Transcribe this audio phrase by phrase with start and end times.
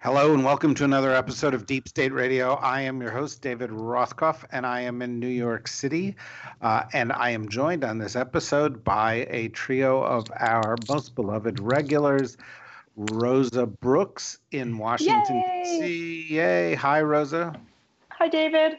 [0.00, 2.54] Hello and welcome to another episode of Deep State Radio.
[2.54, 6.14] I am your host, David Rothkopf, and I am in New York City.
[6.62, 11.58] Uh, and I am joined on this episode by a trio of our most beloved
[11.58, 12.36] regulars,
[12.94, 16.26] Rosa Brooks in Washington, D.C.
[16.30, 16.74] Yay.
[16.76, 17.60] Hi, Rosa.
[18.10, 18.78] Hi, David.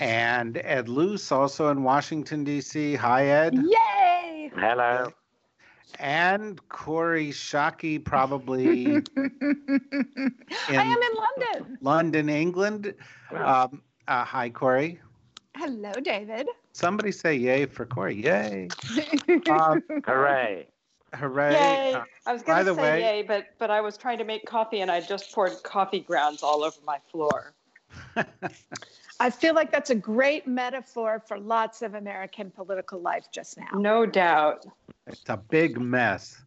[0.00, 2.94] And Ed Luce, also in Washington, D.C.
[2.94, 3.54] Hi, Ed.
[3.54, 4.50] Yay!
[4.56, 5.12] Hello
[5.98, 8.84] and Kori Schake, probably.
[8.86, 11.78] in I am in London.
[11.80, 12.94] London, England.
[13.34, 15.00] Um, uh, hi, Kori.
[15.56, 16.48] Hello, David.
[16.72, 18.22] Somebody say yay for Kori.
[18.22, 18.68] Yay.
[19.50, 20.68] um, hooray.
[21.14, 21.52] Hooray.
[21.52, 21.94] Yay.
[21.94, 24.46] Uh, I was going to say way, yay, but, but I was trying to make
[24.46, 27.54] coffee and I just poured coffee grounds all over my floor.
[29.20, 33.78] I feel like that's a great metaphor for lots of American political life just now.
[33.78, 34.64] No doubt.
[35.08, 36.40] It's a big mess.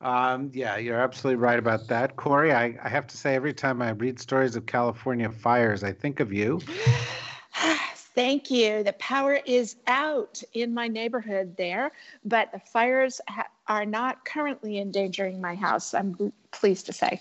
[0.00, 2.16] Um, yeah, you're absolutely right about that.
[2.16, 5.92] Kori, I, I have to say, every time I read stories of California fires, I
[5.92, 6.60] think of you.
[8.14, 8.84] Thank you.
[8.84, 11.92] The power is out in my neighborhood there,
[12.24, 17.20] but the fires ha- are not currently endangering my house, I'm pleased to say.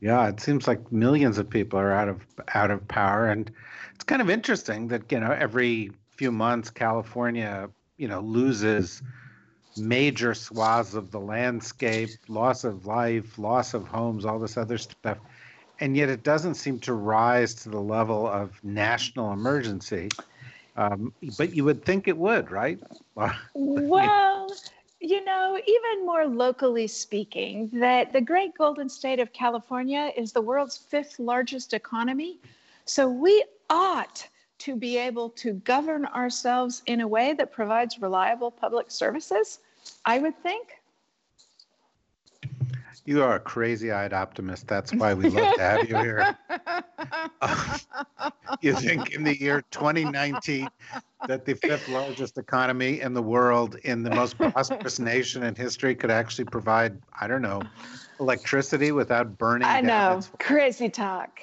[0.00, 3.50] Yeah, it seems like millions of people are out of out of power, and
[3.94, 9.02] it's kind of interesting that you know every few months California you know loses
[9.76, 15.18] major swaths of the landscape, loss of life, loss of homes, all this other stuff,
[15.80, 20.08] and yet it doesn't seem to rise to the level of national emergency.
[20.76, 22.78] Um, but you would think it would, right?
[23.54, 24.46] well
[25.00, 30.40] you know, even more locally speaking, that the great golden state of California is the
[30.40, 32.38] world's fifth largest economy.
[32.86, 38.50] So we ought to be able to govern ourselves in a way that provides reliable
[38.50, 39.58] public services,
[40.04, 40.80] I would think.
[43.06, 44.66] You are a crazy eyed optimist.
[44.66, 46.36] That's why we love to have you here.
[47.40, 47.78] Uh,
[48.60, 50.68] you think in the year 2019
[51.28, 55.94] that the fifth largest economy in the world, in the most prosperous nation in history,
[55.94, 57.62] could actually provide, I don't know,
[58.18, 59.68] electricity without burning?
[59.68, 60.20] I know.
[60.40, 61.38] Crazy talk.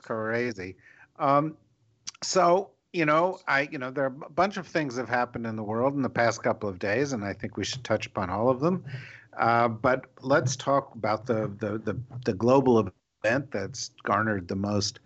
[0.00, 0.76] Crazy.
[1.18, 1.56] Um,
[2.22, 5.56] so, you know, I, you know, there are a bunch of things have happened in
[5.56, 8.30] the world in the past couple of days, and I think we should touch upon
[8.30, 8.84] all of them.
[9.38, 12.88] Uh, but let's talk about the, the, the the global
[13.24, 15.00] event that's garnered the most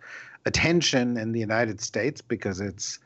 [0.45, 2.99] attention in the United States because it's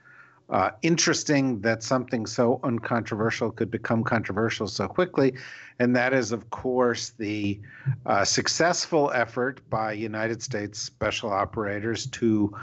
[0.49, 5.33] uh, interesting that something so uncontroversial could become controversial so quickly.
[5.79, 7.59] And that is, of course, the
[8.05, 12.55] uh, successful effort by United States special operators to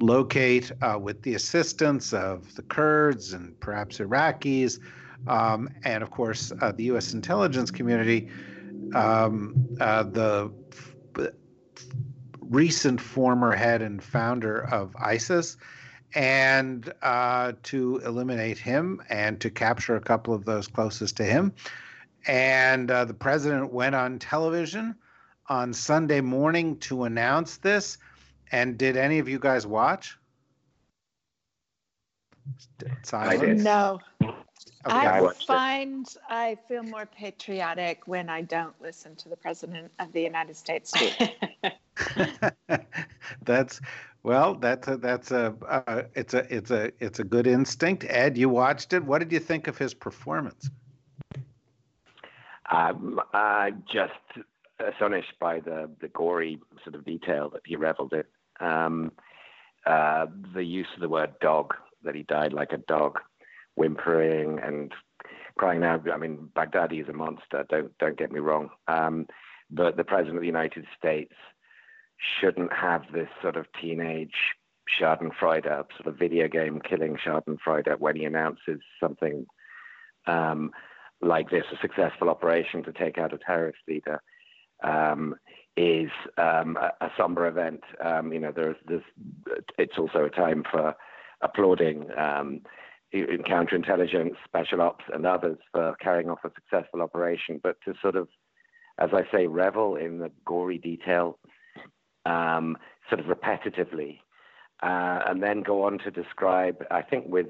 [0.00, 4.78] locate, uh, with the assistance of the Kurds and perhaps Iraqis,
[5.26, 7.12] um, and of course, uh, the U.S.
[7.14, 8.28] intelligence community,
[8.94, 11.28] um, uh, the f-
[12.40, 15.56] recent former head and founder of ISIS,
[16.14, 21.52] and uh, to eliminate him and to capture a couple of those closest to him.
[22.26, 24.94] And uh, the president went on television
[25.48, 27.98] on Sunday morning to announce this.
[28.50, 30.16] And did any of you guys watch?
[33.12, 33.58] I did.
[33.58, 34.00] No.
[34.84, 36.16] Okay, I, I find it.
[36.28, 40.90] I feel more patriotic when I don't listen to the president of the United States
[40.90, 41.36] speak.
[43.44, 43.80] that's
[44.24, 48.04] well, that's a, that's a uh, it's a it's a it's a good instinct.
[48.08, 49.04] Ed, you watched it.
[49.04, 50.70] What did you think of his performance?
[52.70, 54.12] Um, uh, just
[54.78, 58.66] astonished by the the gory sort of detail that he reveled in.
[58.66, 59.12] Um,
[59.86, 61.74] uh, the use of the word dog,
[62.04, 63.18] that he died like a dog,
[63.74, 64.92] whimpering and
[65.58, 66.10] crying out.
[66.10, 67.64] I mean, Baghdadi is a monster.
[67.68, 68.70] Don't don't get me wrong.
[68.88, 69.26] Um,
[69.70, 71.32] but the president of the United States
[72.40, 74.34] shouldn't have this sort of teenage
[75.00, 79.46] Schadenfreude, sort of video game killing Schadenfreude when he announces something
[80.26, 80.70] um,
[81.20, 84.20] like this, a successful operation to take out a terrorist leader.
[84.82, 85.36] Um,
[85.76, 87.80] is um, a, a, somber event.
[88.04, 89.04] Um, you know, there's, there's,
[89.78, 90.94] it's also a time for
[91.40, 92.60] applauding um,
[93.12, 97.60] counterintelligence, special ops, and others for carrying off a successful operation.
[97.62, 98.28] But to sort of
[98.98, 101.38] as I say, revel in the gory detail,
[102.26, 102.76] um,
[103.08, 104.18] sort of repetitively,
[104.82, 107.46] uh, and then go on to describe, I think, with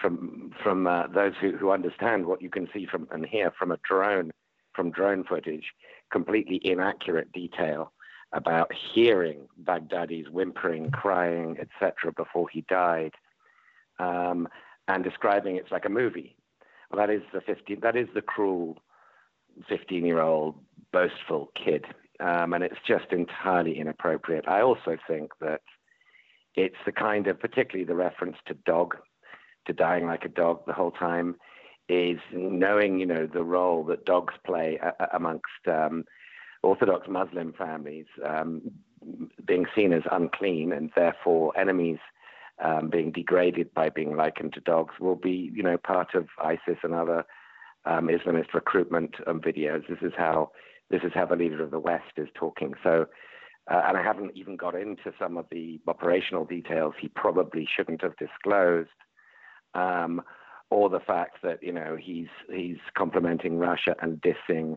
[0.00, 3.72] from from uh, those who, who understand what you can see from and hear from
[3.72, 4.30] a drone,
[4.74, 5.64] from drone footage,
[6.10, 7.92] completely inaccurate detail
[8.32, 13.12] about hearing Baghdadi's whimpering, crying, etc., before he died,
[13.98, 14.48] um,
[14.88, 16.36] and describing it's like a movie.
[16.90, 18.78] Well, that is the 15, that is the cruel
[19.70, 20.56] 15-year-old
[20.92, 21.86] boastful kid,
[22.20, 24.46] um, and it's just entirely inappropriate.
[24.46, 25.62] I also think that
[26.54, 28.96] it's the kind of, particularly the reference to dog,
[29.66, 31.36] to dying like a dog the whole time,
[31.88, 36.04] is knowing, you know, the role that dogs play a- amongst um,
[36.62, 38.62] Orthodox Muslim families, um,
[39.44, 41.98] being seen as unclean and therefore enemies.
[42.62, 46.78] Um, being degraded by being likened to dogs will be, you know, part of ISIS
[46.84, 47.24] and other
[47.84, 49.88] um, Islamist recruitment um, videos.
[49.88, 50.52] This is how
[50.90, 52.74] this is how the leader of the West is talking.
[52.82, 53.06] So,
[53.70, 58.02] uh, and I haven't even got into some of the operational details he probably shouldn't
[58.02, 58.90] have disclosed,
[59.74, 60.22] um,
[60.70, 64.76] or the fact that you know he's he's complimenting Russia and dissing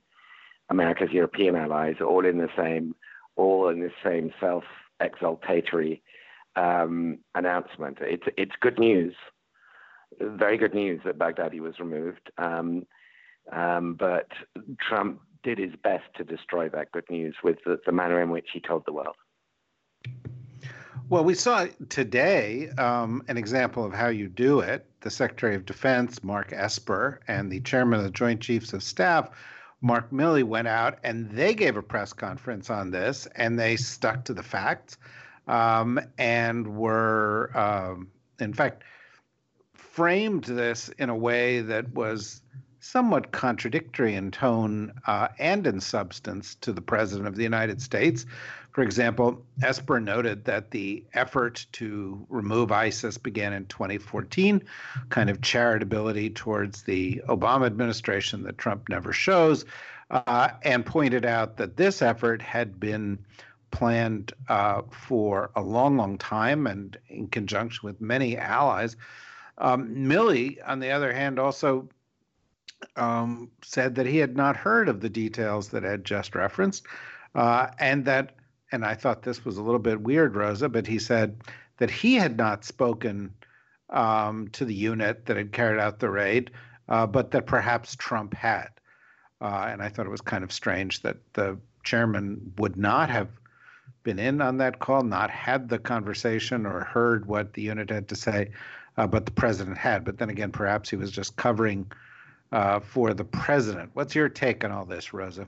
[0.70, 2.96] America's European allies, all in the same,
[3.36, 6.02] all in the same self-exaltatory
[6.56, 7.98] um, announcement.
[8.02, 9.14] It's it's good news,
[10.20, 12.32] very good news that Baghdadi was removed.
[12.38, 12.86] Um,
[13.52, 14.28] um, but
[14.80, 18.48] Trump did his best to destroy that good news with the, the manner in which
[18.52, 19.16] he told the world.
[21.08, 24.88] Well, we saw today um, an example of how you do it.
[25.02, 29.30] The Secretary of Defense, Mark Esper, and the Chairman of the Joint Chiefs of Staff,
[29.82, 34.26] Mark Milley, went out and they gave a press conference on this and they stuck
[34.26, 34.98] to the facts
[35.48, 38.10] um, and were, um,
[38.40, 38.84] in fact,
[39.74, 42.42] framed this in a way that was
[42.86, 48.28] somewhat contradictory in tone uh, and in substance to the President of the United States.
[48.74, 54.62] For example, Esper noted that the effort to remove ISIS began in 2014,
[55.10, 59.66] kind of charitability towards the Obama administration that Trump never shows,
[60.12, 63.18] uh, and pointed out that this effort had been
[63.76, 68.96] planned uh, for a long, long time and in conjunction with many allies.
[69.58, 71.90] Um, Milley, on the other hand, also
[72.96, 76.86] um, said that he had not heard of the details that Ed just referenced,
[77.36, 78.36] uh, and that,
[78.72, 81.42] and I thought this was a little bit weird, Rosa, but he said
[81.78, 83.34] that he had not spoken
[83.90, 86.52] um, to the unit that had carried out the raid,
[86.88, 88.70] uh, but that perhaps Trump had.
[89.42, 93.28] Uh, and I thought it was kind of strange that the chairman would not have
[94.06, 98.08] been in on that call, not had the conversation or heard what the unit had
[98.08, 98.52] to say,
[98.96, 100.06] uh, but the president had.
[100.06, 101.92] But then again, perhaps he was just covering
[102.54, 103.90] uh, for the president.
[103.94, 105.48] What's your take on all this, Rosa?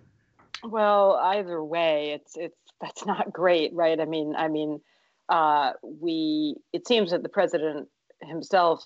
[0.63, 3.98] Well, either way, it's it's that's not great, right?
[3.98, 4.81] I mean, I mean,
[5.30, 7.88] uh, we it seems that the president
[8.24, 8.83] himself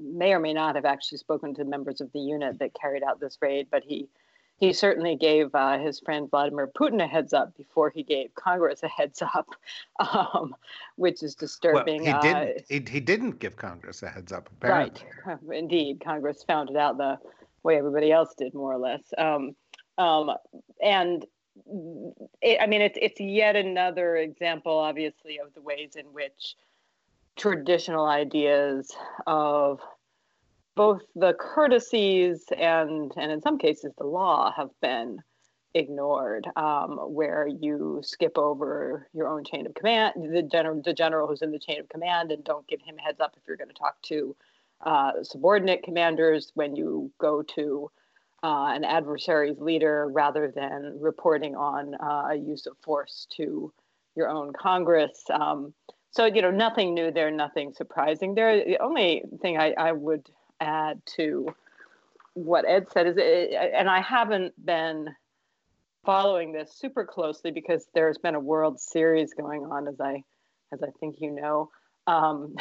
[0.00, 3.20] may or may not have actually spoken to members of the unit that carried out
[3.20, 4.08] this raid, but he
[4.56, 8.82] he certainly gave uh, his friend Vladimir Putin a heads up before he gave Congress
[8.82, 9.48] a heads up,
[9.98, 10.54] um,
[10.96, 12.04] which is disturbing.
[12.04, 12.58] Well, he didn't.
[12.58, 14.48] Uh, he, he didn't give Congress a heads up.
[14.52, 15.02] Apparently.
[15.26, 15.38] Right.
[15.52, 17.18] Indeed, Congress found it out the
[17.62, 19.02] way everybody else did, more or less.
[19.18, 19.56] Um,
[19.98, 20.30] um,
[20.82, 21.24] and
[22.40, 26.56] it, I mean, it's it's yet another example, obviously, of the ways in which
[27.36, 28.92] traditional ideas
[29.26, 29.80] of
[30.76, 35.18] both the courtesies and and in some cases the law have been
[35.74, 41.26] ignored um, where you skip over your own chain of command the general the general
[41.26, 43.68] who's in the chain of command and don't give him heads up if you're going
[43.68, 44.36] to talk to
[44.84, 47.90] uh, subordinate commanders when you go to
[48.44, 53.72] uh, an adversary's leader rather than reporting on uh, a use of force to
[54.16, 55.24] your own Congress.
[55.30, 55.72] Um,
[56.10, 58.64] so, you know, nothing new there, nothing surprising there.
[58.64, 60.28] The only thing I, I would
[60.60, 61.54] add to
[62.34, 65.08] what Ed said is, it, and I haven't been
[66.04, 70.22] following this super closely because there's been a World Series going on, as I,
[70.72, 71.70] as I think you know.
[72.06, 72.54] Um,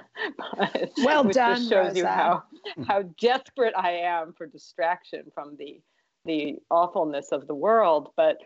[0.56, 1.56] but, well which done.
[1.58, 1.98] Just shows Rosa.
[1.98, 2.42] you how
[2.88, 5.80] how desperate I am for distraction from the
[6.24, 8.10] the awfulness of the world.
[8.16, 8.38] But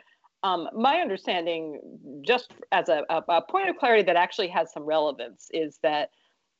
[0.42, 1.80] um, my understanding,
[2.20, 6.10] just as a, a, a, point of clarity that actually has some relevance, is that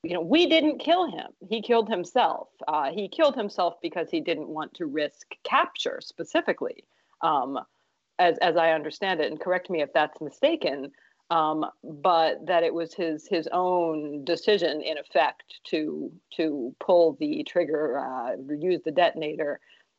[0.05, 1.29] you know we didn't kill him.
[1.49, 2.49] He killed himself.
[2.69, 6.85] Uh, he killed himself because he didn't want to risk capture specifically.
[7.21, 7.59] Um,
[8.19, 10.93] as, as I understand it, and correct me if that's mistaken,
[11.31, 17.43] um, but that it was his his own decision, in effect, to to pull the
[17.45, 19.59] trigger, uh, use the detonator,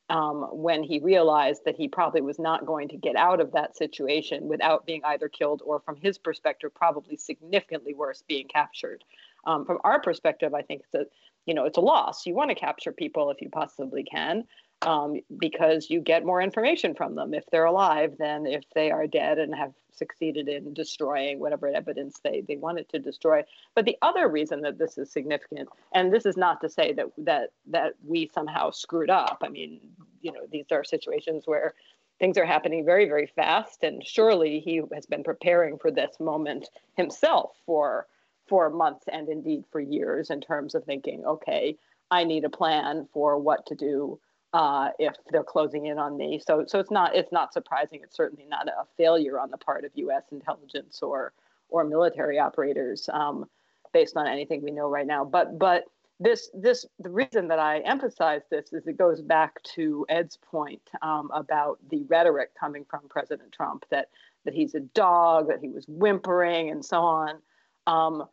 [0.09, 3.75] um, when he realized that he probably was not going to get out of that
[3.75, 9.03] situation without being either killed or, from his perspective, probably significantly worse, being captured.
[9.45, 11.05] Um, from our perspective, I think a
[11.45, 12.25] you know it's a loss.
[12.25, 14.45] You want to capture people if you possibly can,
[14.81, 19.07] um, because you get more information from them if they're alive than if they are
[19.07, 23.43] dead and have succeeded in destroying whatever evidence they, they wanted to destroy.
[23.75, 27.07] But the other reason that this is significant, and this is not to say that
[27.19, 29.41] that that we somehow screwed up.
[29.43, 29.79] I mean,
[30.21, 31.73] you know, these are situations where
[32.19, 36.69] things are happening very, very fast, and surely he has been preparing for this moment
[36.95, 38.07] himself for
[38.47, 41.77] for months and indeed for years in terms of thinking, okay,
[42.11, 44.19] I need a plan for what to do
[44.53, 46.39] uh, if they're closing in on me.
[46.45, 47.99] So, so it's not it's not surprising.
[48.03, 50.23] It's certainly not a failure on the part of U.S.
[50.31, 51.33] intelligence or
[51.69, 53.45] or military operators, um,
[53.91, 55.25] based on anything we know right now.
[55.25, 55.85] But but
[56.19, 60.89] this this the reason that I emphasize this is it goes back to Ed's point
[61.01, 64.09] um, about the rhetoric coming from President Trump that
[64.45, 67.39] that he's a dog, that he was whimpering, and so on.
[67.87, 68.25] Um,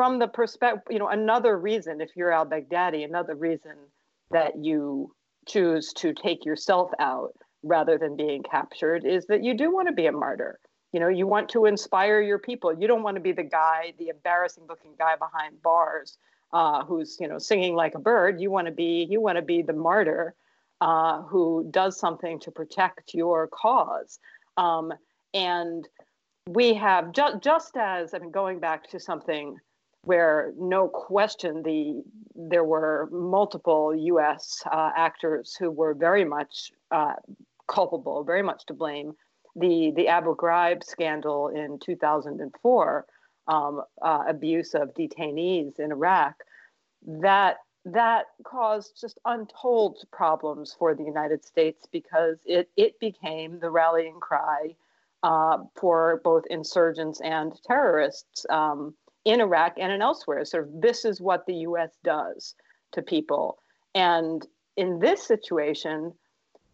[0.00, 3.72] from the perspective, you know, another reason, if you're al-Baghdadi, another reason
[4.30, 5.14] that you
[5.46, 9.92] choose to take yourself out rather than being captured is that you do want to
[9.92, 10.58] be a martyr.
[10.94, 12.72] You know, you want to inspire your people.
[12.72, 16.16] You don't want to be the guy, the embarrassing looking guy behind bars
[16.54, 18.40] uh, who's, you know, singing like a bird.
[18.40, 20.34] You want to be, you want to be the martyr
[20.80, 24.18] uh, who does something to protect your cause.
[24.56, 24.94] Um,
[25.34, 25.86] and
[26.46, 29.58] we have ju- just as I mean, going back to something
[30.02, 32.02] where no question the
[32.34, 34.62] there were multiple U.S.
[34.70, 37.14] Uh, actors who were very much uh,
[37.68, 39.14] culpable, very much to blame.
[39.56, 43.06] The the Abu Ghraib scandal in 2004,
[43.48, 46.34] um, uh, abuse of detainees in Iraq,
[47.06, 53.70] that that caused just untold problems for the United States because it it became the
[53.70, 54.74] rallying cry
[55.22, 58.46] uh, for both insurgents and terrorists.
[58.48, 60.44] Um, in Iraq and in elsewhere.
[60.44, 62.54] Sort of this is what the US does
[62.92, 63.58] to people.
[63.94, 64.46] And
[64.76, 66.12] in this situation,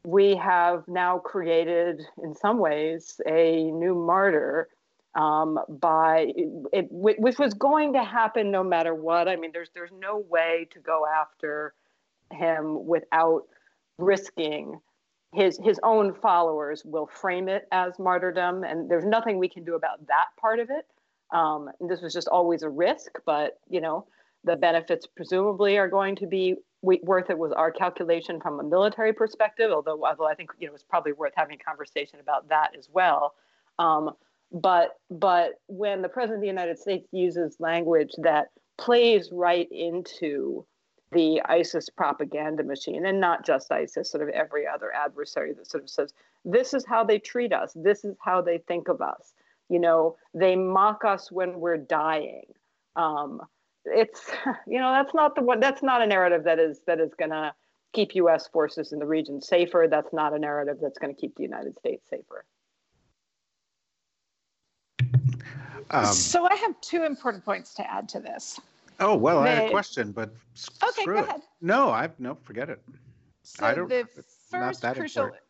[0.05, 4.69] we have now created, in some ways, a new martyr
[5.15, 6.33] um, by
[6.73, 9.29] it, which was going to happen no matter what.
[9.29, 11.75] I mean, there's there's no way to go after
[12.31, 13.45] him without
[13.99, 14.79] risking
[15.37, 19.75] his his own followers will frame it as martyrdom, and there's nothing we can do
[19.75, 20.87] about that part of it.
[21.33, 24.07] Um, this was just always a risk, but you know,
[24.45, 29.13] the benefits presumably are going to be worth it was our calculation from a military
[29.13, 32.71] perspective, although, although I think you know it's probably worth having a conversation about that
[32.79, 33.35] as well.
[33.79, 34.13] Um,
[34.53, 40.65] but but when the president of the United States uses language that plays right into
[41.13, 45.85] the ISIS propaganda machine, and not just ISIS, sort of every other adversary that sort
[45.85, 46.13] of says,
[46.45, 49.35] this is how they treat us, this is how they think of us
[49.69, 52.45] you know they mock us when we're dying.
[52.95, 53.41] Um,
[53.85, 54.31] it's
[54.67, 57.31] you know that's not the one that's not a narrative that is that is going
[57.31, 57.55] to
[57.93, 59.87] keep us forces in the region safer.
[59.91, 62.45] That's not a narrative that's going to keep the united states safer.
[65.91, 68.59] Um, so i have two important points to add to this.
[68.99, 70.35] Oh well the, i had a question but
[70.83, 71.25] okay go it.
[71.25, 71.43] ahead.
[71.61, 72.83] No i no forget it.
[73.43, 74.09] So the
[74.51, 75.43] first crucial important.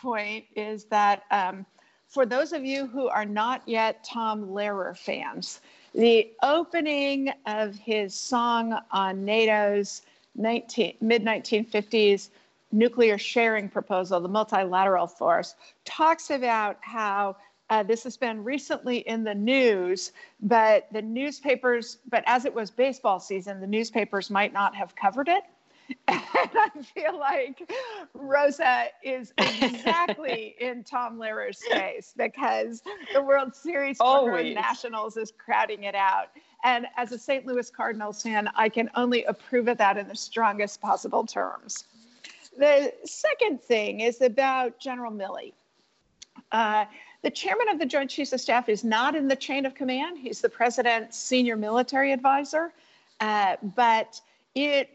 [0.00, 1.66] point is that um,
[2.12, 5.62] for those of you who are not yet Tom Lehrer fans,
[5.94, 10.02] the opening of his song on NATO's
[10.36, 12.28] mid 1950s
[12.70, 15.54] nuclear sharing proposal, the multilateral force,
[15.86, 17.34] talks about how
[17.70, 22.70] uh, this has been recently in the news, but the newspapers, but as it was
[22.70, 25.44] baseball season, the newspapers might not have covered it.
[26.08, 27.70] And I feel like
[28.14, 32.82] Rosa is exactly in Tom Lehrer's space because
[33.14, 36.28] the World Series for her Nationals is crowding it out.
[36.64, 37.46] And as a St.
[37.46, 41.84] Louis Cardinals fan, I can only approve of that in the strongest possible terms.
[42.58, 45.52] The second thing is about General Milley.
[46.50, 46.86] Uh,
[47.22, 50.18] the chairman of the Joint Chiefs of Staff is not in the chain of command.
[50.18, 52.72] He's the president's senior military advisor.
[53.20, 54.20] Uh, but
[54.54, 54.90] it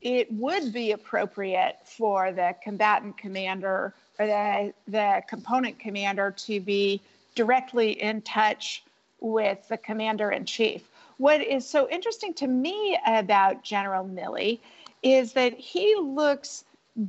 [0.00, 7.00] it would be appropriate for the combatant commander or the, the component commander to be
[7.34, 8.82] directly in touch
[9.20, 10.88] with the commander in chief.
[11.18, 14.60] What is so interesting to me about General Milley
[15.02, 16.64] is that he looks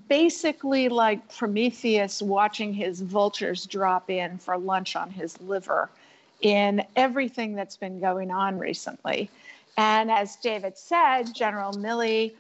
[0.08, 5.90] basically like Prometheus watching his vultures drop in for lunch on his liver
[6.42, 9.30] in everything that's been going on recently.
[9.78, 12.34] And as David said, General Milley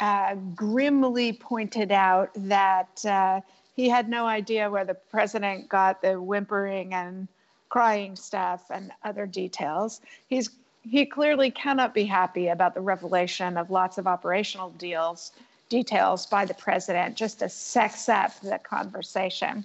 [0.00, 3.40] uh, grimly pointed out that uh,
[3.74, 7.28] he had no idea where the president got the whimpering and
[7.68, 10.00] crying stuff and other details.
[10.28, 10.50] He's
[10.82, 15.32] he clearly cannot be happy about the revelation of lots of operational deals
[15.68, 19.64] details by the president just to sex up the conversation.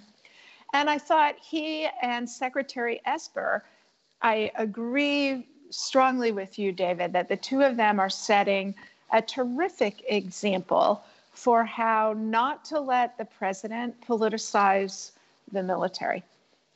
[0.74, 3.64] And I thought he and Secretary Esper,
[4.20, 8.74] I agree strongly with you, David, that the two of them are setting
[9.12, 15.10] a terrific example for how not to let the president politicize
[15.52, 16.22] the military.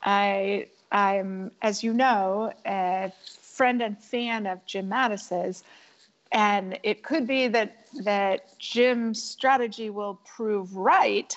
[0.02, 5.64] I, I'm, as you know, a friend and fan of Jim Mattis's,
[6.30, 11.35] and it could be that that Jim's strategy will prove right,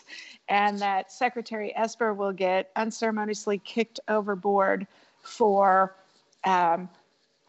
[0.49, 4.85] and that Secretary Esper will get unceremoniously kicked overboard
[5.21, 5.95] for
[6.43, 6.89] um,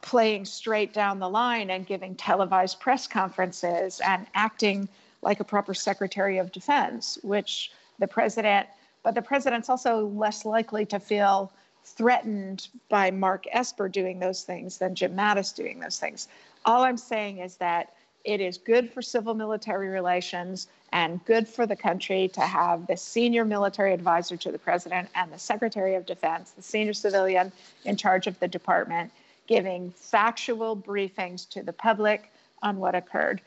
[0.02, 4.88] playing straight down the line and giving televised press conferences and acting
[5.22, 8.66] like a proper Secretary of Defense, which the president,
[9.02, 11.52] but the president's also less likely to feel
[11.84, 16.28] threatened by Mark Esper doing those things than Jim Mattis doing those things.
[16.64, 17.94] All I'm saying is that
[18.24, 22.96] it is good for civil military relations and good for the country to have the
[22.96, 27.50] senior military advisor to the president and the secretary of defense, the senior civilian
[27.84, 29.10] in charge of the department,
[29.46, 32.32] giving factual briefings to the public
[32.62, 33.40] on what occurred.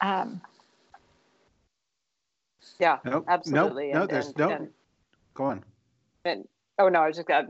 [0.00, 0.40] Um,
[2.78, 3.92] yeah, Nope, absolutely.
[3.92, 4.50] No, no, there's and- no.
[4.50, 4.70] and-
[5.34, 5.64] Go on.
[6.24, 7.42] and oh no, I was just uh,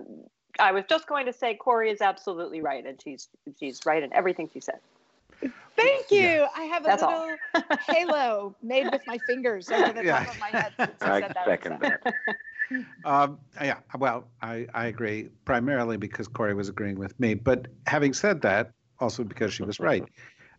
[0.59, 3.29] I was just going to say Kori is absolutely right, and she's
[3.61, 4.81] she's right in everything she said.
[5.77, 6.47] Thank you.
[6.55, 7.41] I have a That's little
[7.79, 10.19] halo made with my fingers over the Yeah.
[10.19, 11.45] top of my head since you I said that.
[11.45, 12.01] second that.
[13.05, 18.13] Um, yeah, well, I, I agree primarily because Kori was agreeing with me, but having
[18.13, 20.05] said that, also because she was right.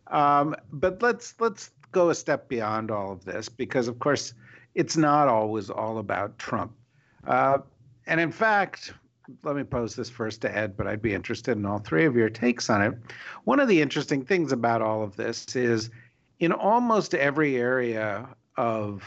[0.07, 4.34] Um, but let's let's go a step beyond all of this because, of course,
[4.75, 6.72] it's not always all about Trump.
[7.25, 7.60] Uh,
[8.05, 8.93] and in fact,
[9.43, 12.16] let me pose this first to Ed, but I'd be interested in all three of
[12.16, 12.94] your takes on it.
[13.44, 15.90] One of the interesting things about all of this is
[16.40, 19.03] in almost every area of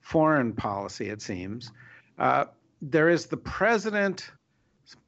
[0.00, 1.70] foreign policy, it seems,
[2.18, 2.46] uh,
[2.82, 4.30] there is the president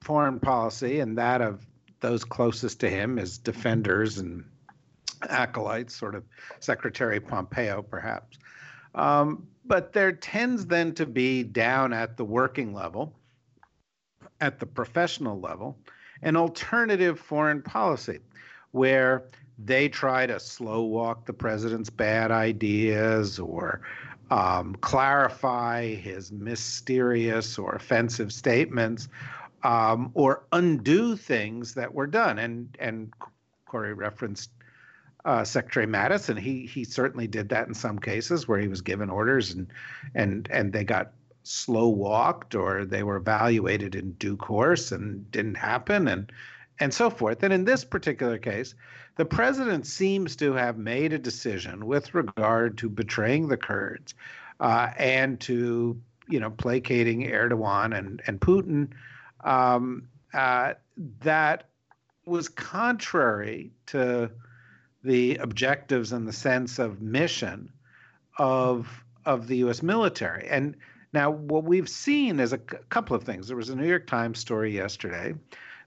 [0.00, 1.64] foreign policy and that of
[2.00, 4.44] those closest to him as defenders and
[5.28, 6.24] acolytes, sort of
[6.60, 8.38] Secretary Pompeo, perhaps.
[8.94, 13.14] Um, but there tends then to be down at the working level,
[14.40, 15.78] at the professional level,
[16.22, 18.18] an alternative foreign policy
[18.72, 19.24] where
[19.58, 23.80] they try to slow walk the president's bad ideas or
[24.30, 29.08] um, clarify his mysterious or offensive statements
[29.64, 32.38] um, or undo things that were done.
[32.38, 33.12] And and
[33.66, 34.50] Kori referenced
[35.24, 38.82] uh, Secretary Mattis, and he he certainly did that in some cases where he was
[38.82, 39.66] given orders and
[40.14, 41.12] and and they got
[41.48, 46.30] slow walked or they were evaluated in due course and didn't happen and
[46.80, 47.42] and so forth.
[47.42, 48.74] And in this particular case,
[49.16, 54.14] the president seems to have made a decision with regard to betraying the Kurds
[54.60, 58.90] uh, and to you know placating Erdogan and and Putin
[59.42, 60.74] um, uh,
[61.20, 61.64] that
[62.26, 64.30] was contrary to
[65.02, 67.72] the objectives and the sense of mission
[68.36, 68.86] of
[69.24, 69.82] of the U.S.
[69.82, 70.46] military.
[70.48, 70.76] And
[71.12, 73.48] now what we've seen is a c- couple of things.
[73.48, 75.34] There was a New York Times story yesterday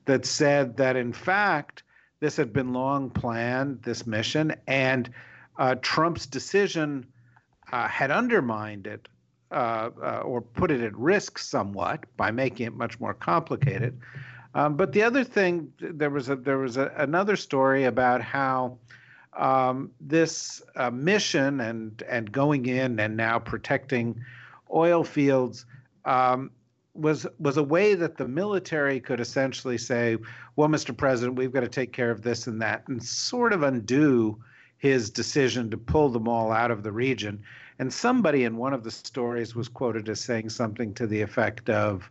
[0.06, 1.84] that said that in fact
[2.20, 5.12] this had been long planned, this mission, and
[5.58, 7.06] uh, Trump's decision
[7.72, 9.08] uh, had undermined it
[9.52, 14.00] uh, uh, or put it at risk somewhat by making it much more complicated.
[14.54, 18.78] Um, but the other thing, there was a, there was a, another story about how
[19.34, 24.22] um, this uh, mission and and going in and now protecting
[24.74, 25.66] oil fields
[26.06, 26.52] um,
[26.94, 30.18] was was a way that the military could essentially say,
[30.56, 30.96] "Well, Mr.
[30.96, 34.42] President, we've got to take care of this and that," and sort of undo
[34.78, 37.42] his decision to pull them all out of the region.
[37.80, 41.70] And somebody in one of the stories was quoted as saying something to the effect
[41.70, 42.10] of,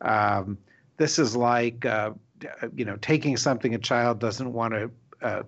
[0.00, 0.58] um,
[0.96, 2.12] "This is like, uh,
[2.74, 4.90] you know, taking something a child doesn't want to."
[5.22, 5.42] Uh,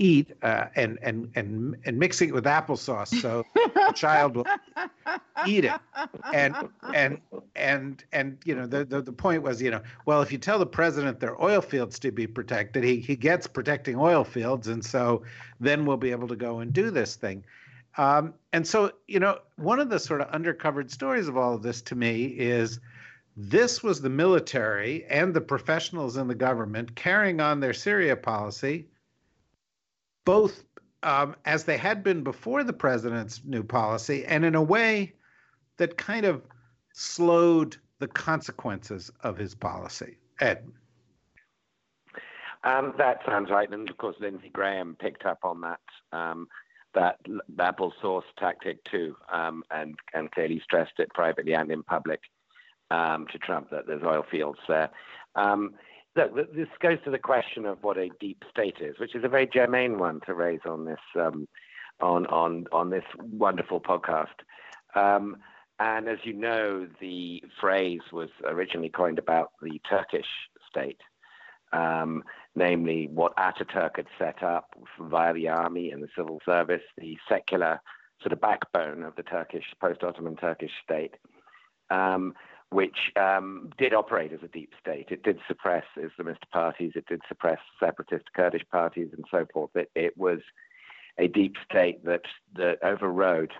[0.00, 4.46] eat uh, and and and and mixing it with applesauce so the child will
[5.46, 5.78] eat it.
[6.32, 6.56] And
[6.94, 7.20] and
[7.54, 10.58] and and you know the, the the point was you know well if you tell
[10.58, 14.82] the president their oil fields to be protected he he gets protecting oil fields and
[14.82, 15.22] so
[15.60, 17.44] then we'll be able to go and do this thing.
[17.98, 21.62] Um, and so you know one of the sort of undercovered stories of all of
[21.62, 22.80] this to me is
[23.36, 28.86] this was the military and the professionals in the government carrying on their Syria policy
[30.24, 30.64] both
[31.02, 35.14] um, as they had been before the president's new policy, and in a way
[35.78, 36.42] that kind of
[36.92, 40.18] slowed the consequences of his policy.
[40.40, 40.66] Ed.
[42.64, 45.80] Um, that sounds right, and of course Lindsey Graham picked up on that
[46.12, 46.48] um,
[46.94, 47.16] that
[47.56, 52.20] double source tactic too, um, and and clearly stressed it privately and in public
[52.90, 54.90] um, to Trump that there's oil fields there.
[56.16, 59.28] Look, this goes to the question of what a deep state is, which is a
[59.28, 61.46] very germane one to raise on this um,
[62.00, 64.26] on on on this wonderful podcast.
[64.94, 65.36] Um,
[65.78, 70.26] and as you know, the phrase was originally coined about the Turkish
[70.68, 71.00] state,
[71.72, 72.22] um,
[72.54, 77.80] namely what Ataturk had set up via the army and the civil service, the secular
[78.20, 81.14] sort of backbone of the Turkish post-Ottoman Turkish state.
[81.88, 82.34] Um,
[82.70, 85.08] which um, did operate as a deep state.
[85.10, 89.70] It did suppress Islamist parties, it did suppress separatist Kurdish parties, and so forth.
[89.74, 90.38] It, it was
[91.18, 92.22] a deep state that,
[92.54, 93.52] that overrode,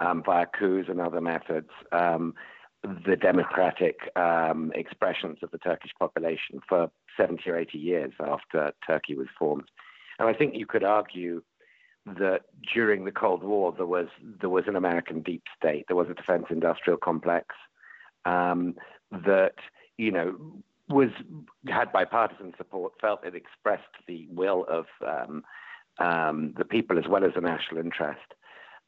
[0.00, 2.34] um, via coups and other methods, um,
[2.82, 9.14] the democratic um, expressions of the Turkish population for 70 or 80 years after Turkey
[9.14, 9.70] was formed.
[10.18, 11.42] And I think you could argue
[12.06, 14.08] that during the Cold War there was
[14.40, 15.86] there was an American deep state.
[15.88, 17.54] There was a defense industrial complex
[18.24, 18.74] um,
[19.10, 19.54] that
[19.96, 20.36] you know
[20.88, 21.10] was
[21.66, 25.42] had bipartisan support, felt it expressed the will of um,
[25.98, 28.34] um, the people as well as the national interest.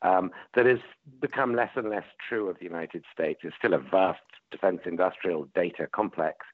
[0.03, 0.79] Um, that has
[1.21, 3.41] become less and less true of the United States.
[3.43, 4.21] It's still a vast
[4.51, 6.45] defense industrial data complex,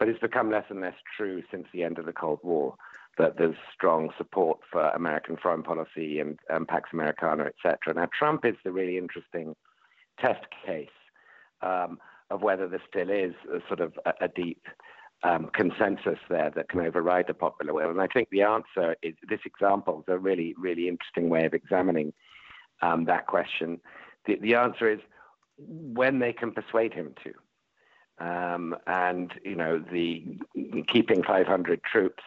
[0.00, 2.74] but it's become less and less true since the end of the Cold War.
[3.18, 7.94] That there's strong support for American foreign policy and, and Pax Americana, etc.
[7.94, 9.54] Now, Trump is the really interesting
[10.18, 10.88] test case
[11.60, 11.98] um,
[12.32, 14.66] of whether there still is a sort of a, a deep
[15.22, 17.90] um, consensus there that can override the popular will.
[17.90, 21.54] And I think the answer is this example is a really, really interesting way of
[21.54, 22.12] examining
[22.80, 23.80] um, that question.
[24.26, 24.98] The, the, answer is
[25.58, 28.24] when they can persuade him to.
[28.24, 30.38] Um, and, you know, the
[30.88, 32.22] keeping 500 troops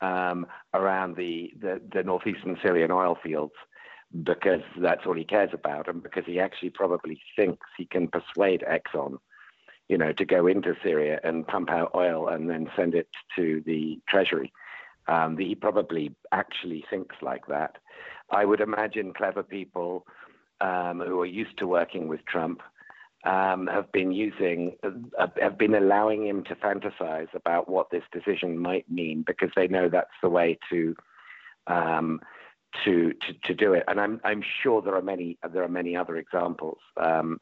[0.00, 3.54] um, around the, the, the northeastern Syrian oil fields
[4.24, 8.62] because that's all he cares about and because he actually probably thinks he can persuade
[8.68, 9.18] Exxon
[9.92, 13.62] you know, to go into Syria and pump out oil and then send it to
[13.66, 14.50] the treasury.
[15.06, 17.76] Um, he probably actually thinks like that.
[18.30, 20.06] I would imagine clever people
[20.62, 22.62] um, who are used to working with Trump
[23.26, 28.56] um, have been using, uh, have been allowing him to fantasize about what this decision
[28.56, 30.96] might mean because they know that's the way to.
[31.66, 32.20] Um,
[32.86, 35.94] to, to, to do it, and I'm I'm sure there are many there are many
[35.94, 36.78] other examples.
[36.96, 37.38] Um,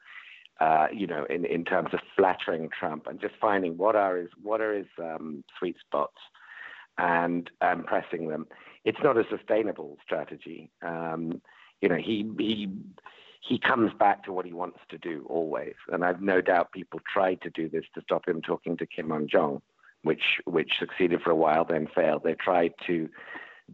[0.60, 4.28] uh, you know, in, in terms of flattering Trump and just finding what are his
[4.42, 6.18] what are his um, sweet spots
[6.98, 8.46] and um, pressing them.
[8.84, 10.70] It's not a sustainable strategy.
[10.82, 11.40] Um,
[11.80, 12.68] you know, he he
[13.40, 17.00] he comes back to what he wants to do always, and I've no doubt people
[17.10, 19.62] tried to do this to stop him talking to Kim Jong Jong,
[20.02, 22.22] which which succeeded for a while, then failed.
[22.22, 23.08] They tried to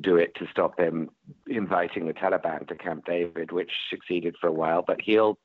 [0.01, 1.11] do it to stop him
[1.49, 5.39] inviting the Taliban to Camp David, which succeeded for a while, but he'll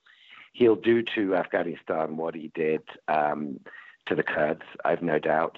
[0.53, 3.59] he'll do to Afghanistan what he did um,
[4.07, 5.57] to the Kurds, I've no doubt.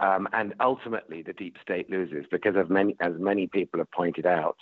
[0.00, 4.56] Um, and ultimately, the deep state loses because, many, as many people have pointed out,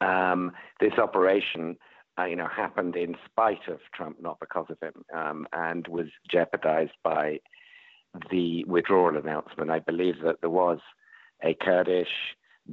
[0.00, 1.76] um, this operation,
[2.18, 6.06] uh, you know, happened in spite of Trump, not because of him, um, and was
[6.30, 7.38] jeopardized by
[8.30, 9.70] the withdrawal announcement.
[9.70, 10.78] I believe that there was
[11.44, 12.08] a Kurdish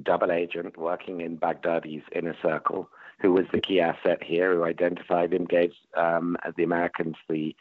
[0.04, 5.34] double agent working in Baghdadi's inner circle who was the key asset here, who identified
[5.34, 7.56] him, gave um, the Americans the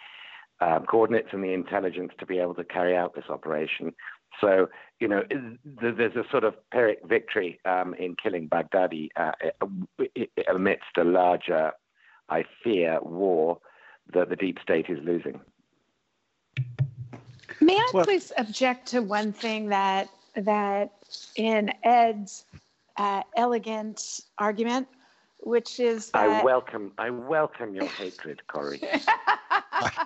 [0.61, 3.93] um, coordinates and the intelligence to be able to carry out this operation.
[4.41, 4.69] So,
[5.01, 5.23] you know,
[5.65, 9.33] there's a sort of Pyrrhic victory um, in killing Baghdadi uh,
[10.49, 11.73] amidst a larger,
[12.29, 13.59] I fear, war
[14.15, 15.41] that the deep state is losing.
[17.61, 20.93] May I well, please object to one thing that that
[21.37, 22.45] in Ed's
[22.97, 24.89] uh, elegant argument
[25.43, 26.29] which is that...
[26.29, 28.81] I welcome I welcome your hatred, Kori.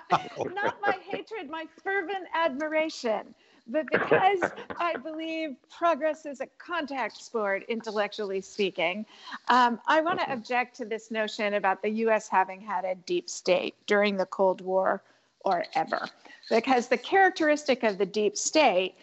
[0.37, 3.33] Not my hatred, my fervent admiration.
[3.69, 4.39] But because
[4.79, 9.05] I believe progress is a contact sport, intellectually speaking,
[9.49, 12.27] um, I want to object to this notion about the U.S.
[12.27, 15.03] having had a deep state during the Cold War
[15.41, 16.07] or ever.
[16.49, 18.95] Because the characteristic of the deep state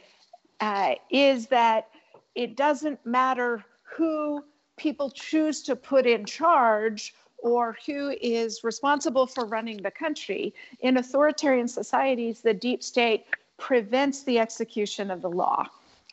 [0.60, 1.88] uh, is that
[2.34, 4.42] it doesn't matter who
[4.76, 10.54] people choose to put in charge or who is responsible for running the country.
[10.80, 13.26] In authoritarian societies, the deep state
[13.58, 15.66] prevents the execution of the law.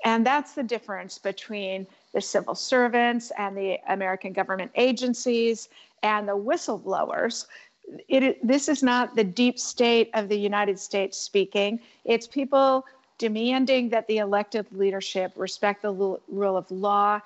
[0.03, 5.69] And that's the difference between the civil servants and the American government agencies
[6.03, 7.45] and the whistleblowers.
[8.07, 11.79] It, this is not the deep state of the United States speaking.
[12.03, 12.85] It's people
[13.17, 17.19] demanding that the elected leadership respect the rule of law,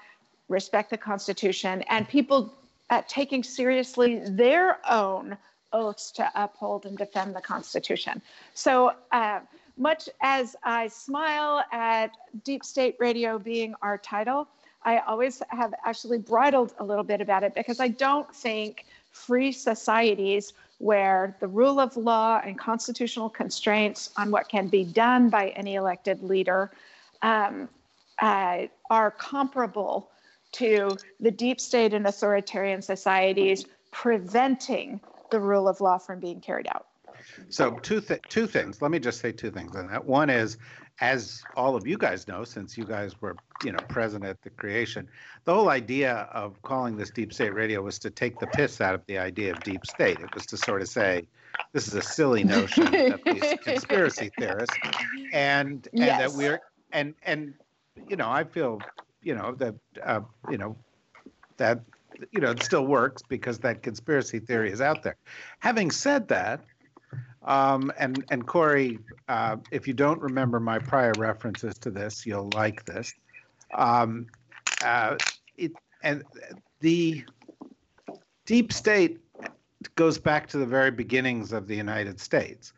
[0.47, 2.53] respect the Constitution, and people
[2.89, 5.37] uh, taking seriously their own
[5.73, 8.21] oaths to uphold and defend the Constitution.
[8.53, 9.39] So, uh,
[9.77, 12.11] much as I smile at
[12.45, 14.47] Deep State Radio being our title,
[14.83, 19.51] I always have actually bridled a little bit about it because I don't think free
[19.51, 25.49] societies where the rule of law and constitutional constraints on what can be done by
[25.49, 26.71] any elected leader
[27.21, 27.67] um,
[28.19, 30.09] uh, are comparable
[30.55, 34.99] to the deep state and authoritarian societies preventing
[35.31, 36.87] the rule of law from being carried out.
[37.49, 38.81] So two th- two things.
[38.81, 40.05] Let me just say two things on that.
[40.05, 40.57] One is,
[41.01, 44.49] as all of you guys know, since you guys were you know present at the
[44.49, 45.07] creation,
[45.43, 48.95] the whole idea of calling this deep state radio was to take the piss out
[48.95, 50.19] of the idea of deep state.
[50.19, 51.27] It was to sort of say,
[51.73, 54.77] this is a silly notion of these conspiracy theorists,
[55.33, 56.19] and and yes.
[56.19, 57.53] that we're and and
[58.07, 58.79] you know I feel
[59.25, 60.77] you know that uh, you know
[61.57, 61.81] that
[62.31, 65.17] you know it still works because that conspiracy theory is out there.
[65.59, 66.61] Having said that,
[67.43, 72.51] um, and and Kori, uh, if you don't remember my prior references to this, you'll
[72.53, 73.11] like this.
[73.73, 74.27] Um,
[74.83, 75.17] uh,
[75.57, 75.71] it,
[76.03, 76.23] and
[76.79, 77.25] the
[78.45, 79.19] deep state
[79.95, 82.73] goes back to the very beginnings of the United States,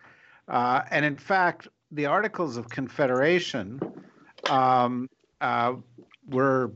[0.48, 3.82] uh, and in fact, the Articles of Confederation
[4.50, 5.10] um,
[5.42, 5.74] uh,
[6.28, 6.72] were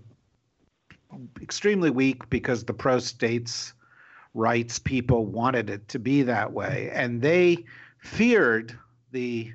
[1.41, 3.73] extremely weak because the pro states
[4.33, 7.65] rights people wanted it to be that way, and they
[7.99, 8.77] feared
[9.11, 9.51] the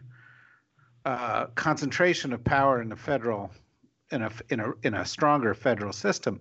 [1.05, 3.51] uh, concentration of power in the federal
[4.11, 6.41] in a in a in a stronger federal system.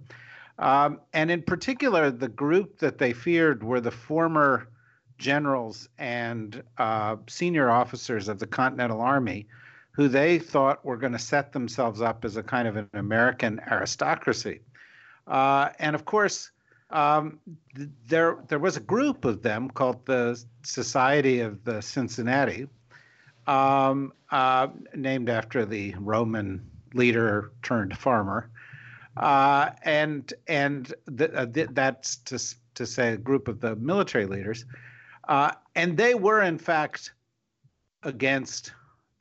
[0.57, 4.69] Um, and in particular, the group that they feared were the former
[5.17, 9.47] generals and uh, senior officers of the Continental Army,
[9.95, 13.61] who they thought were going to set themselves up as a kind of an American
[13.71, 14.59] aristocracy.
[15.25, 16.51] Uh, and of course,
[16.89, 17.39] um,
[17.75, 22.67] th- there there was a group of them called the Society of the Cincinnati,
[23.47, 28.49] um, uh, named after the Roman leader turned farmer,
[29.17, 32.37] uh, and and th- uh, th- that's to
[32.75, 34.65] to say a group of the military leaders,
[35.29, 37.13] uh, and they were in fact
[38.03, 38.73] against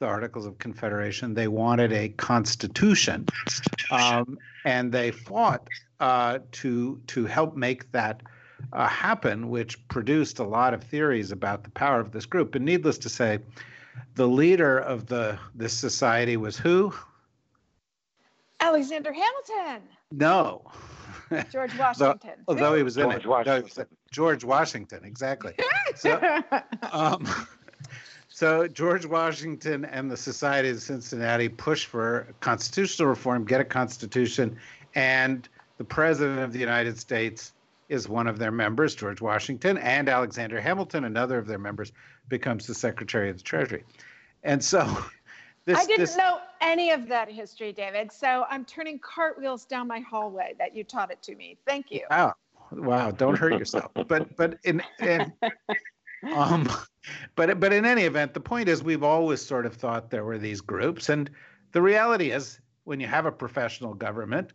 [0.04, 1.32] the Articles of Confederation.
[1.32, 3.26] They wanted a constitution,
[3.90, 5.66] um, and they fought
[5.98, 8.22] uh, to to help make that
[8.74, 12.54] uh, happen, which produced a lot of theories about the power of this group.
[12.54, 13.38] And needless to say,
[14.14, 16.92] the leader of the this society was who?
[18.60, 19.88] Alexander Hamilton.
[20.12, 20.70] No.
[21.50, 22.44] George Washington.
[22.46, 23.26] although, he was in George it.
[23.26, 23.86] Washington.
[24.10, 25.54] George Washington, exactly.
[25.96, 26.20] So,
[26.90, 27.24] um,
[28.34, 34.56] so George Washington and the Society of Cincinnati push for constitutional reform, get a constitution,
[34.96, 37.52] and the president of the United States
[37.88, 41.92] is one of their members, George Washington, and Alexander Hamilton, another of their members,
[42.28, 43.84] becomes the Secretary of the Treasury.
[44.42, 44.80] And so
[45.64, 48.10] this, I didn't this, know any of that history, David.
[48.10, 51.56] So I'm turning cartwheels down my hallway that you taught it to me.
[51.68, 52.02] Thank you.
[52.10, 52.34] Wow.
[52.72, 53.12] Wow.
[53.12, 53.92] Don't hurt yourself.
[53.94, 55.32] but but in, in
[56.32, 56.68] um
[57.36, 60.38] but but in any event, the point is we've always sort of thought there were
[60.38, 61.08] these groups.
[61.08, 61.30] And
[61.72, 64.52] the reality is when you have a professional government,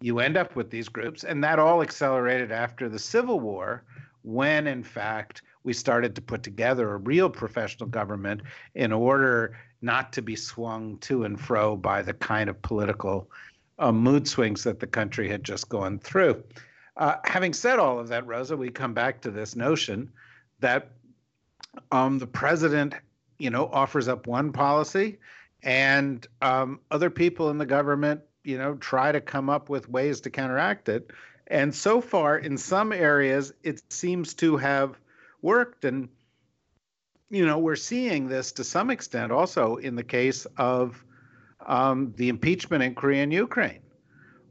[0.00, 1.24] you end up with these groups.
[1.24, 3.84] And that all accelerated after the Civil War,
[4.22, 8.40] when in fact we started to put together a real professional government
[8.74, 13.30] in order not to be swung to and fro by the kind of political
[13.78, 16.42] uh, mood swings that the country had just gone through.
[16.96, 20.10] Uh, having said all of that, Rosa, we come back to this notion
[20.60, 20.90] that
[21.90, 22.94] um, the president,
[23.38, 25.18] you know, offers up one policy,
[25.62, 30.20] and um, other people in the government you know, try to come up with ways
[30.20, 31.10] to counteract it.
[31.48, 34.98] And so far, in some areas, it seems to have
[35.42, 35.84] worked.
[35.84, 36.08] And,
[37.28, 41.04] you know, we're seeing this to some extent also in the case of
[41.66, 43.82] um, the impeachment inquiry in Ukraine,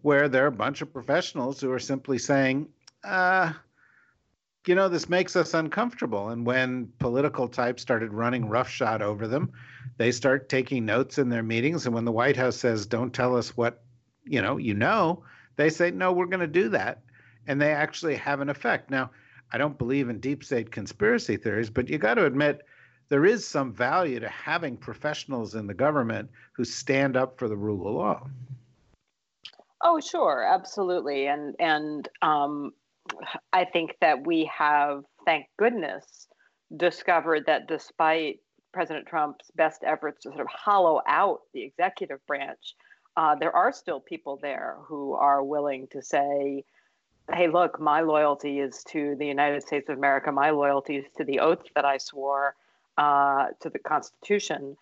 [0.02, 2.68] where there are a bunch of professionals who are simply saying,
[3.06, 3.54] uh,
[4.68, 6.30] you know, this makes us uncomfortable.
[6.30, 9.52] And when political types started running roughshod over them,
[9.98, 11.86] they start taking notes in their meetings.
[11.86, 13.82] And when the White House says, don't tell us what
[14.26, 15.24] you know, you know,
[15.56, 17.02] they say, no, we're going to do that.
[17.48, 18.90] And they actually have an effect.
[18.90, 19.12] Now,
[19.54, 22.62] I don't believe in deep state conspiracy theories, but you got to admit
[23.10, 27.56] there is some value to having professionals in the government who stand up for the
[27.56, 28.28] rule of law.
[29.82, 32.74] Oh, sure, absolutely, and and um,
[33.54, 36.28] I think that we have, thank goodness,
[36.76, 38.40] discovered that despite
[38.74, 42.76] President Trump's best efforts to sort of hollow out the executive branch,
[43.18, 46.66] uh, there are still people there who are willing to say,
[47.34, 50.32] hey, look, my loyalty is to the United States of America.
[50.32, 52.56] My loyalty is to the oath that I swore
[52.98, 54.78] uh, to the Constitution,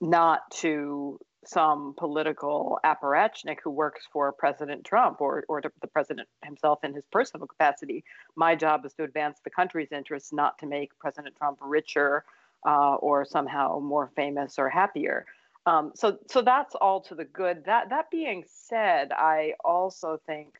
[0.00, 6.82] not to some political apparatchik who works for President Trump or, or the president himself
[6.84, 8.04] in his personal capacity.
[8.34, 12.24] My job is to advance the country's interests, not to make President Trump richer
[12.66, 15.26] uh, or somehow more famous or happier.
[15.66, 17.64] Um, so, so that's all to the good.
[17.64, 20.54] That that being said, I also think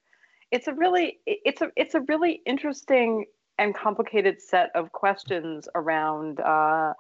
[0.51, 3.27] it's a really it's a it's a really interesting
[3.59, 6.92] and complicated set of questions around uh,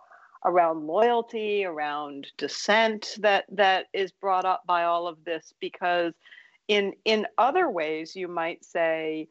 [0.44, 6.12] around loyalty, around dissent that that is brought up by all of this because
[6.68, 9.28] in in other ways you might say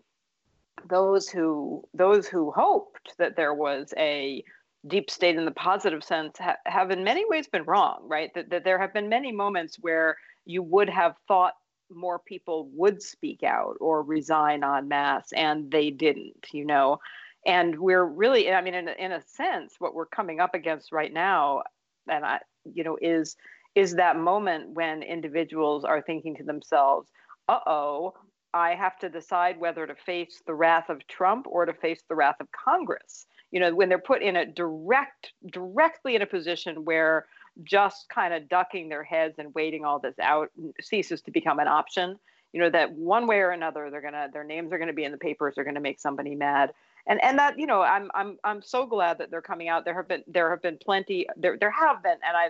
[0.89, 4.43] those who those who hoped that there was a
[4.87, 8.49] deep state in the positive sense ha- have in many ways been wrong right that,
[8.49, 10.15] that there have been many moments where
[10.45, 11.53] you would have thought
[11.91, 16.99] more people would speak out or resign en masse, and they didn't, you know.
[17.45, 20.91] And we're really, I mean, in a, in a sense, what we're coming up against
[20.91, 21.63] right now,
[22.09, 23.35] and I, you know, is
[23.75, 27.09] is that moment when individuals are thinking to themselves,
[27.47, 28.13] "Uh oh,
[28.53, 32.15] I have to decide whether to face the wrath of Trump or to face the
[32.15, 36.83] wrath of Congress." You know, when they're put in a direct, directly in a position
[36.85, 37.25] where
[37.63, 40.49] just kind of ducking their heads and waiting all this out
[40.81, 42.17] ceases to become an option
[42.51, 45.11] you know that one way or another they're gonna their names are gonna be in
[45.11, 46.71] the papers they're gonna make somebody mad
[47.07, 49.85] and and that you know i'm i'm i'm so glad that they're coming out.
[49.85, 52.49] There have been there have been plenty there there have been and i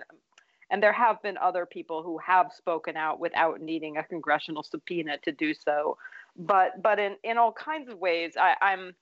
[0.71, 5.17] and there have been other people who have spoken out without needing a congressional subpoena
[5.23, 5.97] to do so.
[6.37, 8.93] But but in in all kinds of ways i i'm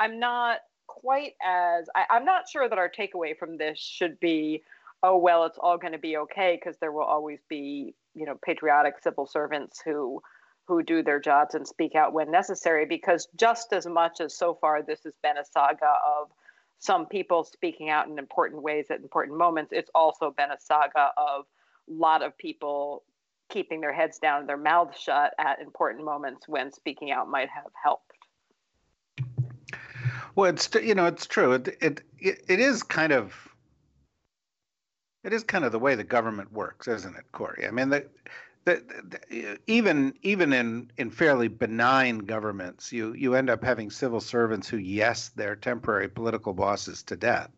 [0.00, 4.62] i'm not quite as I, i'm not sure that our takeaway from this should be
[5.02, 8.38] oh well it's all going to be okay because there will always be you know
[8.44, 10.20] patriotic civil servants who
[10.72, 14.54] who do their jobs and speak out when necessary because just as much as so
[14.54, 16.30] far this has been a saga of
[16.78, 21.10] some people speaking out in important ways at important moments it's also been a saga
[21.16, 21.44] of
[21.88, 23.02] a lot of people
[23.50, 27.48] keeping their heads down and their mouths shut at important moments when speaking out might
[27.50, 28.12] have helped
[30.34, 33.52] well it's you know it's true it it, it is kind of
[35.24, 37.66] it is kind of the way the government works, isn't it, Kori?
[37.66, 38.06] I mean, the,
[38.64, 38.82] the,
[39.28, 44.68] the, even even in in fairly benign governments, you you end up having civil servants
[44.68, 47.50] who yes, they're temporary political bosses to death,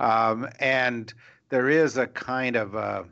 [0.00, 1.14] um, and
[1.48, 3.06] there is a kind of a,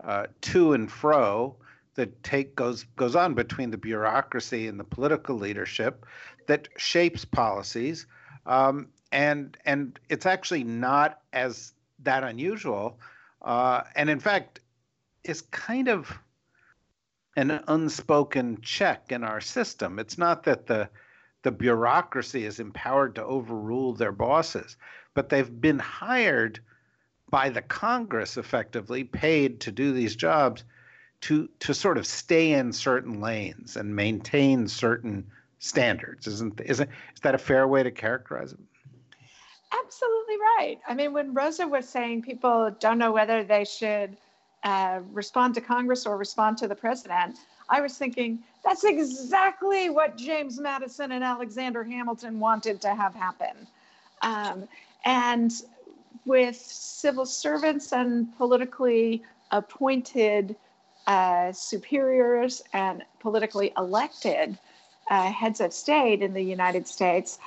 [0.00, 1.56] a to and fro
[1.96, 6.06] that take goes goes on between the bureaucracy and the political leadership
[6.46, 8.06] that shapes policies,
[8.46, 12.98] um, and and it's actually not as that unusual.
[13.42, 14.60] Uh, and in fact,
[15.24, 16.18] is kind of
[17.36, 19.98] an unspoken check in our system.
[19.98, 20.88] It's not that the
[21.42, 24.78] the bureaucracy is empowered to overrule their bosses,
[25.12, 26.58] but they've been hired
[27.28, 30.64] by the Congress effectively, paid to do these jobs,
[31.22, 35.26] to to sort of stay in certain lanes and maintain certain
[35.58, 36.26] standards.
[36.26, 38.60] Isn't isn't is that a fair way to characterize it?
[39.84, 40.78] absolutely right.
[40.86, 44.16] I mean, when Rosa was saying people don't know whether they should
[44.64, 47.36] uh, respond to Congress or respond to the president,
[47.68, 53.66] I was thinking that's exactly what James Madison and Alexander Hamilton wanted to have happen.
[54.22, 54.68] Um,
[55.04, 55.52] and
[56.24, 60.56] with civil servants and politically appointed
[61.06, 64.58] uh, superiors and politically elected
[65.10, 67.38] uh, heads of state in the United States,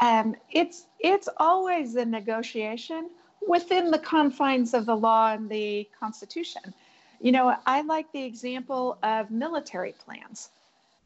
[0.00, 3.08] um, it's it's always a negotiation
[3.46, 6.74] within the confines of the law and the Constitution.
[7.20, 10.50] You know, I like the example of military plans,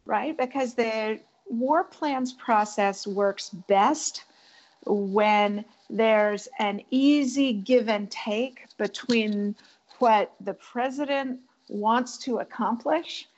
[0.05, 0.37] right?
[0.37, 4.25] Because the war plans process works best
[4.85, 9.55] when there's an easy give and take between
[9.99, 13.29] what the president wants to accomplish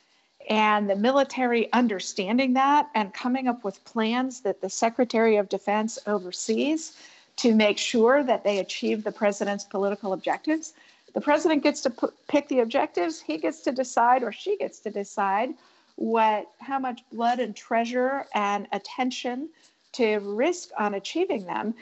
[0.49, 5.99] and the military understanding that and coming up with plans that the Secretary of Defense
[6.07, 6.97] oversees
[7.37, 10.75] to make sure that they achieve the president's political objectives.
[11.15, 14.81] The president gets to p- pick the objectives, he gets to decide, or she gets
[14.81, 15.51] to decide
[15.97, 19.49] what how much blood and treasure and attention
[19.93, 21.75] to risk on achieving them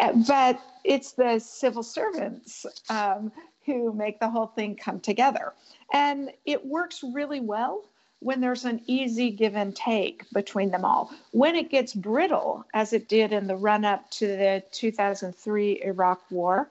[0.00, 3.32] Uh, but it's the civil servants um,
[3.66, 5.52] who make the whole thing come together.
[5.92, 7.84] And it works really well
[8.20, 11.12] when there's an easy give and take between them all.
[11.30, 16.22] When it gets brittle, as it did in the run up to the 2003 Iraq
[16.30, 16.68] War,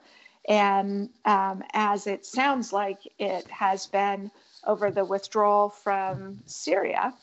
[0.48, 4.30] and um, as it sounds like it has been
[4.66, 7.14] over the withdrawal from Syria,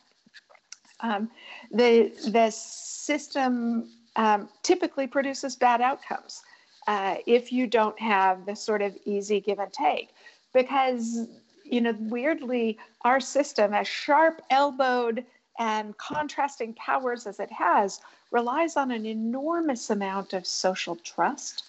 [1.01, 1.29] um,
[1.71, 6.41] the, the system um, typically produces bad outcomes
[6.87, 10.09] uh, if you don't have the sort of easy give and take.
[10.53, 11.27] Because,
[11.65, 15.25] you know, weirdly, our system, as sharp elbowed
[15.59, 18.01] and contrasting powers as it has,
[18.31, 21.63] relies on an enormous amount of social trust.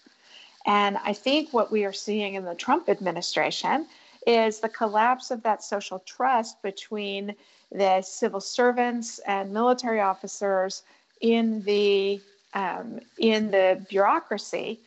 [0.67, 3.87] And I think what we are seeing in the Trump administration
[4.27, 7.35] is the collapse of that social trust between
[7.71, 10.83] the civil servants and military officers
[11.21, 12.21] in the
[12.55, 14.81] um, in the bureaucracy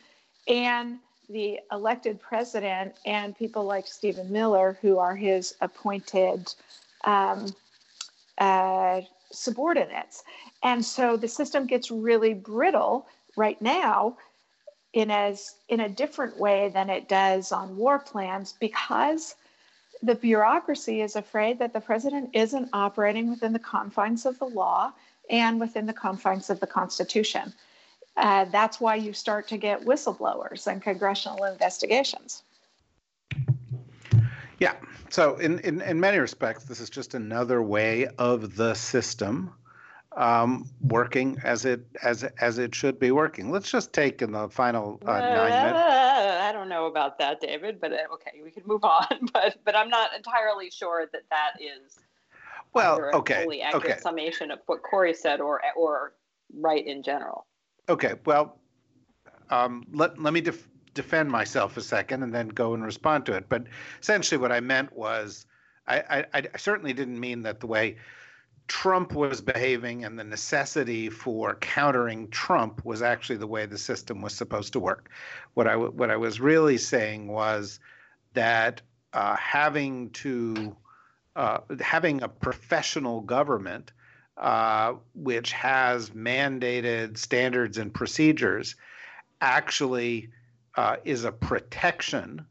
[0.48, 0.98] and
[1.30, 6.52] the elected president and people like Stephen Miller, who are his appointed
[7.04, 7.54] um,
[8.38, 9.00] uh,
[9.30, 10.24] subordinates.
[10.62, 13.06] And so the system gets really brittle
[13.36, 14.16] right now
[14.92, 19.36] in as in a different way than it does on war plans because
[20.02, 24.92] the bureaucracy is afraid that the president isn't operating within the confines of the law
[25.28, 27.52] and within the confines of the Constitution.
[28.20, 32.42] Uh, that's why you start to get whistleblowers and congressional investigations.
[34.58, 34.74] Yeah.
[35.08, 39.54] So, in, in, in many respects, this is just another way of the system
[40.16, 43.50] um, working as it as as it should be working.
[43.50, 45.80] Let's just take in the final uh, nine minutes.
[45.80, 49.06] I don't know about that, David, but uh, okay, we can move on.
[49.32, 51.98] But but I'm not entirely sure that that is
[52.74, 54.00] well, okay, fully accurate okay.
[54.00, 56.12] summation of what Kori said, or or
[56.54, 57.46] right in general.
[57.90, 58.14] Okay.
[58.24, 58.56] Well,
[59.50, 63.32] um, let let me def- defend myself a second and then go and respond to
[63.32, 63.48] it.
[63.48, 63.64] But
[64.00, 65.46] essentially, what I meant was,
[65.86, 67.96] I, I, I certainly didn't mean that the way
[68.68, 74.22] Trump was behaving and the necessity for countering Trump was actually the way the system
[74.22, 75.10] was supposed to work.
[75.54, 77.80] What I what I was really saying was
[78.34, 78.82] that
[79.12, 80.76] uh, having to
[81.34, 83.92] uh, having a professional government
[84.40, 88.74] uh, which has mandated standards and procedures
[89.42, 90.30] actually
[90.76, 92.44] uh, is a protection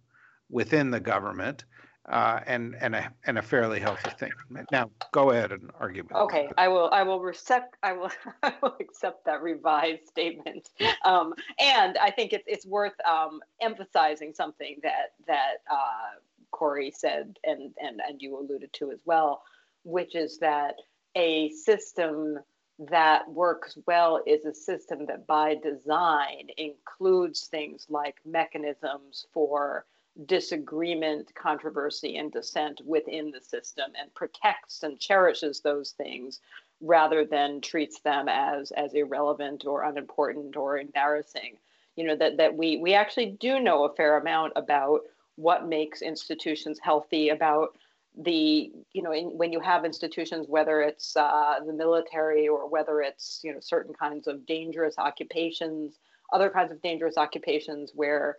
[0.51, 1.63] within the government
[2.07, 4.31] uh, and and a and a fairly healthy thing.
[4.71, 6.03] Now, go ahead and argue.
[6.13, 6.89] okay, I will.
[6.91, 7.75] I will accept.
[7.83, 8.11] I will.
[8.43, 10.69] I will accept that revised statement.
[11.05, 16.19] Um, and I think it's it's worth um, emphasizing something that that uh,
[16.51, 19.43] Kori said and and and you alluded to as well,
[19.83, 20.75] which is that
[21.15, 22.39] a system
[22.79, 29.85] that works well is a system that by design includes things like mechanisms for
[30.25, 36.39] disagreement, controversy, and dissent within the system and protects and cherishes those things
[36.81, 41.57] rather than treats them as as irrelevant or unimportant or embarrassing.
[41.95, 45.01] You know, that, that we we actually do know a fair amount about
[45.35, 47.77] what makes institutions healthy, about
[48.21, 53.01] the you know in, when you have institutions whether it's uh, the military or whether
[53.01, 55.99] it's you know certain kinds of dangerous occupations
[56.31, 58.37] other kinds of dangerous occupations where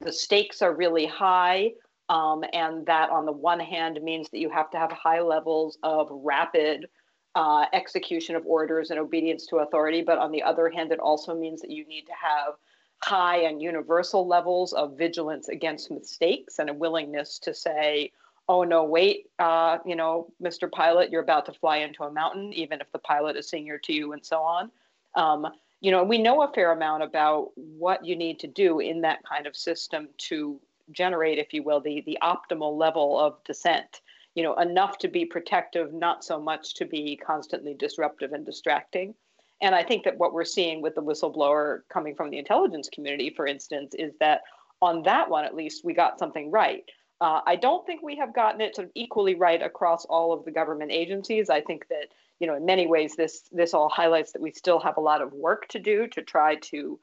[0.00, 1.72] the stakes are really high.
[2.08, 5.76] Um, and that, on the one hand, means that you have to have high levels
[5.82, 6.86] of rapid
[7.34, 10.02] uh, execution of orders and obedience to authority.
[10.02, 12.54] But on the other hand, it also means that you need to have
[13.02, 18.12] high and universal levels of vigilance against mistakes and a willingness to say,
[18.48, 22.52] oh no wait uh, you know mr pilot you're about to fly into a mountain
[22.52, 24.70] even if the pilot is senior to you and so on
[25.16, 25.46] um,
[25.80, 29.20] you know, we know a fair amount about what you need to do in that
[29.24, 34.00] kind of system to generate, if you will, the the optimal level of dissent.
[34.34, 39.14] You know, enough to be protective, not so much to be constantly disruptive and distracting.
[39.62, 43.30] And I think that what we're seeing with the whistleblower coming from the intelligence community,
[43.30, 44.42] for instance, is that
[44.82, 46.84] on that one, at least, we got something right.
[47.20, 50.44] Uh, I don't think we have gotten it sort of equally right across all of
[50.44, 51.48] the government agencies.
[51.48, 52.08] I think that
[52.40, 55.22] you know, in many ways, this this all highlights that we still have a lot
[55.22, 56.98] of work to do to try to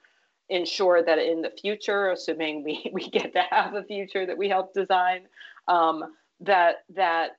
[0.49, 4.49] ensure that in the future, assuming we, we get to have a future that we
[4.49, 5.21] help design,
[5.67, 6.03] um,
[6.41, 7.37] that that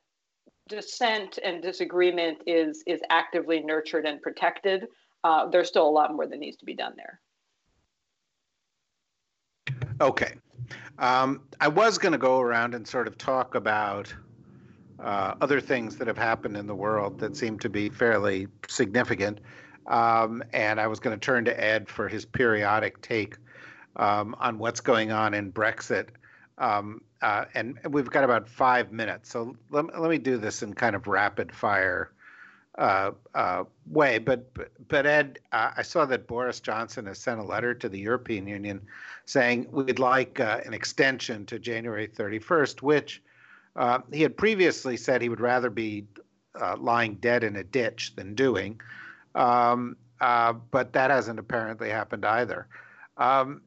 [0.68, 4.89] dissent and disagreement is is actively nurtured and protected.
[5.22, 7.20] Uh, there's still a lot more that needs to be done there.
[10.01, 10.35] Okay.
[10.99, 14.14] Um, I was going to go around and sort of talk about
[15.01, 19.41] uh, other things that have happened in the world that seem to be fairly significant.
[19.87, 23.37] Um, and I was going to turn to Ed for his periodic take
[23.97, 26.09] um, on what's going on in Brexit.
[26.59, 30.75] Um, uh, and we've got about five minutes, so let, let me do this in
[30.75, 32.12] kind of rapid fire
[32.79, 34.18] uh, uh, way.
[34.18, 34.51] But
[34.89, 38.47] but Ed, uh, I saw that Boris Johnson has sent a letter to the European
[38.47, 38.81] Union
[39.27, 43.22] saying we'd like uh, an extension to January 31st, which
[43.77, 46.07] uh, he had previously said he would rather be
[46.61, 48.81] uh, lying dead in a ditch than doing.
[49.35, 52.66] Um, but that hasn't apparently happened either.
[53.18, 53.61] Um,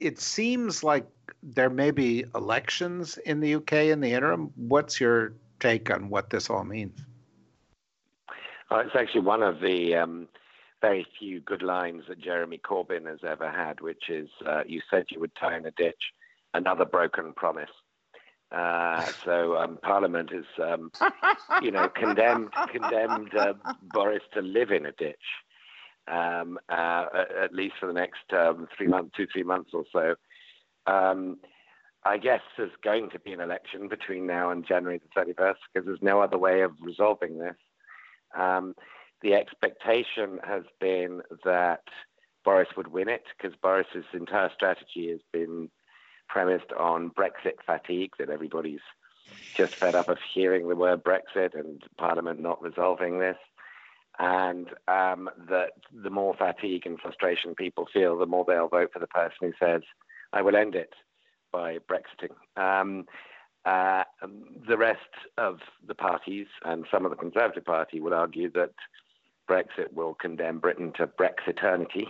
[0.00, 1.06] it seems like
[1.42, 4.50] there may be elections in the UK in the interim.
[4.56, 6.98] What's your take on what this all means?
[8.70, 10.28] Uh, it's actually one of the um,
[10.80, 15.06] very few good lines that Jeremy Corbyn has ever had, which is uh, "You said
[15.10, 16.12] you would tie in a ditch."
[16.54, 17.70] Another broken promise.
[18.50, 20.90] Uh, so um, Parliament has, um,
[21.62, 23.52] you know, condemned condemned uh,
[23.92, 25.16] Boris to live in a ditch,
[26.10, 27.04] um, uh,
[27.42, 30.14] at least for the next um, three months, two three months or so.
[30.90, 31.38] Um,
[32.04, 35.86] I guess there's going to be an election between now and January the 31st because
[35.86, 37.56] there's no other way of resolving this.
[38.36, 38.74] Um,
[39.22, 41.82] the expectation has been that
[42.44, 45.70] Boris would win it because Boris's entire strategy has been
[46.28, 48.80] premised on Brexit fatigue, that everybody's
[49.54, 53.36] just fed up of hearing the word Brexit and Parliament not resolving this.
[54.18, 58.98] And um, that the more fatigue and frustration people feel, the more they'll vote for
[58.98, 59.82] the person who says,
[60.32, 60.92] I will end it
[61.52, 62.34] by Brexiting.
[62.56, 63.06] Um,
[63.64, 64.04] uh,
[64.66, 65.00] the rest
[65.36, 68.72] of the parties and some of the Conservative Party will argue that
[69.48, 72.06] Brexit will condemn Britain to Brexiternity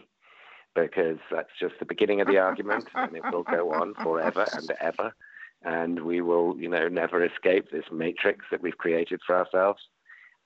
[0.74, 4.70] because that's just the beginning of the argument and it will go on forever and
[4.80, 5.12] ever.
[5.62, 9.80] And we will, you know, never escape this matrix that we've created for ourselves.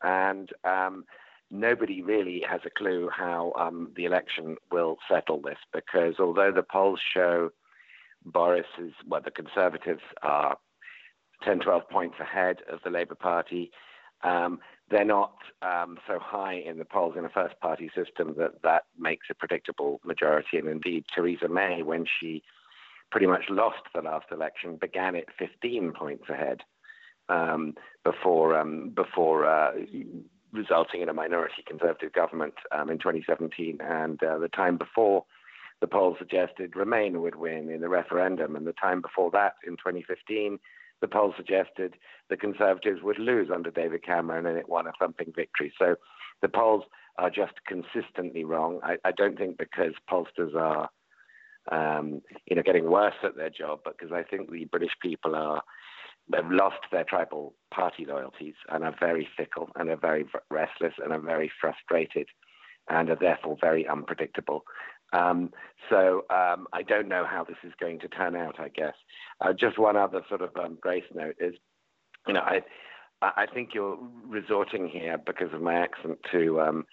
[0.02, 1.04] And um,
[1.50, 6.62] nobody really has a clue how um, the election will settle this because although the
[6.62, 7.50] polls show
[8.24, 10.56] Boris is, well, the Conservatives are
[11.44, 13.70] 10, 12 points ahead of the Labour Party.
[14.22, 18.62] Um, they're not um, so high in the polls in a first party system that
[18.62, 20.58] that makes a predictable majority.
[20.58, 22.42] And indeed, Theresa May, when she
[23.10, 26.60] pretty much lost the last election, began at 15 points ahead
[27.28, 27.74] um,
[28.04, 29.72] before um, before uh,
[30.52, 33.78] resulting in a minority Conservative government um, in 2017.
[33.80, 35.24] And uh, the time before,
[35.80, 39.72] the polls suggested Remain would win in the referendum, and the time before that, in
[39.72, 40.58] 2015
[41.02, 41.96] the poll suggested
[42.30, 45.70] the Conservatives would lose under David Cameron and it won a thumping victory.
[45.78, 45.96] So
[46.40, 46.84] the polls
[47.18, 48.80] are just consistently wrong.
[48.82, 50.88] I, I don't think because pollsters are,
[51.70, 55.34] um, you know, getting worse at their job, but because I think the British people
[55.34, 55.62] are
[56.32, 61.12] have lost their tribal party loyalties and are very fickle and are very restless and
[61.12, 62.28] are very frustrated
[62.88, 64.62] and are therefore very unpredictable.
[65.12, 65.52] Um,
[65.90, 68.58] so um, I don't know how this is going to turn out.
[68.58, 68.94] I guess
[69.40, 71.54] uh, just one other sort of um, grace note is,
[72.26, 72.62] you know, I
[73.22, 76.86] I think you're resorting here because of my accent to um,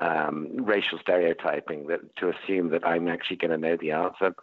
[0.00, 4.34] um, racial stereotyping that to assume that I'm actually going to know the answer.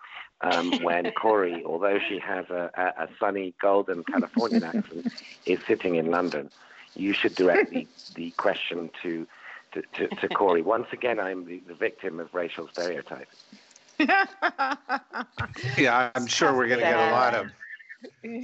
[0.42, 5.08] Um, when Kori, although she has a, a, a sunny golden Californian accent,
[5.46, 6.50] is sitting in London,
[6.96, 9.28] you should direct the, the question to
[9.74, 10.62] to, to, to Kori.
[10.62, 13.44] Once again, I'm the, the victim of racial stereotypes.
[15.78, 17.48] yeah, I'm sure we're going to get a lot of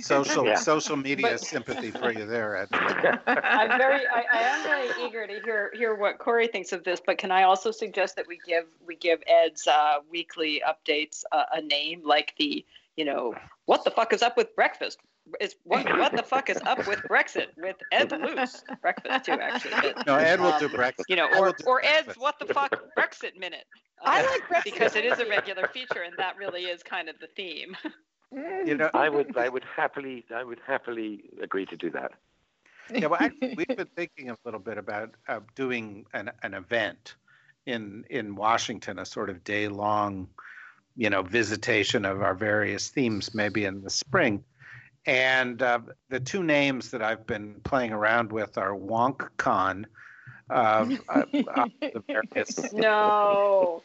[0.01, 0.55] social Yeah.
[0.55, 2.69] social media But- sympathy for you there, Ed.
[2.71, 7.01] I'm very, I, I am very eager to hear hear what Kori thinks of this.
[7.05, 11.43] But can I also suggest that we give we give Ed's uh, weekly updates uh,
[11.53, 12.65] a name like the
[12.95, 14.99] you know what the fuck is up with breakfast?
[15.39, 19.93] Is what what the fuck is up with Brexit with Ed Luce breakfast too actually.
[19.93, 21.09] But, No, Ed will um, do breakfast.
[21.09, 23.65] You know, or or Ed's what the fuck Brexit minute.
[24.03, 24.63] I Uh, like Brexit.
[24.63, 27.75] because it is a regular feature, and that really is kind of the theme.
[28.31, 32.11] You know, I would I would happily I would happily agree to do that.
[32.93, 37.15] yeah, well, actually, we've been thinking a little bit about uh, doing an, an event
[37.65, 40.27] in in Washington, a sort of day long,
[40.95, 44.43] you know, visitation of our various themes, maybe in the spring.
[45.05, 45.79] And uh,
[46.09, 49.85] the two names that I've been playing around with are WonkCon.
[50.49, 50.53] Uh,
[51.09, 51.23] uh,
[51.55, 53.81] uh, the No.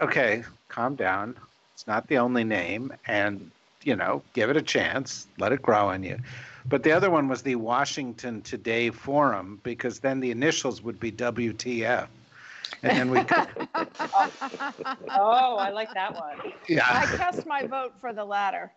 [0.00, 1.36] okay, calm down.
[1.74, 3.50] It's not the only name, and
[3.84, 6.18] you know, give it a chance, let it grow on you.
[6.66, 11.10] But the other one was the Washington Today Forum, because then the initials would be
[11.10, 12.08] WTF,
[12.82, 13.18] and then we
[15.10, 16.52] Oh, I like that one.
[16.68, 16.86] Yeah.
[16.86, 18.72] I cast my vote for the latter.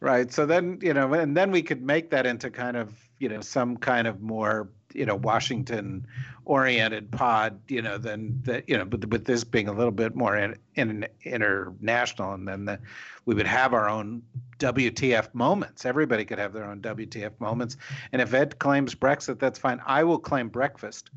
[0.00, 0.32] right.
[0.32, 3.40] So then you know, and then we could make that into kind of you know
[3.40, 6.06] some kind of more you know Washington
[6.46, 10.14] oriented pod, you know, than the you know, but with this being a little bit
[10.14, 12.78] more in, in international, and then the,
[13.24, 14.22] we would have our own
[14.58, 15.84] WTF moments.
[15.84, 17.76] Everybody could have their own WTF moments,
[18.12, 19.80] and if Ed claims Brexit, that's fine.
[19.86, 21.10] I will claim breakfast.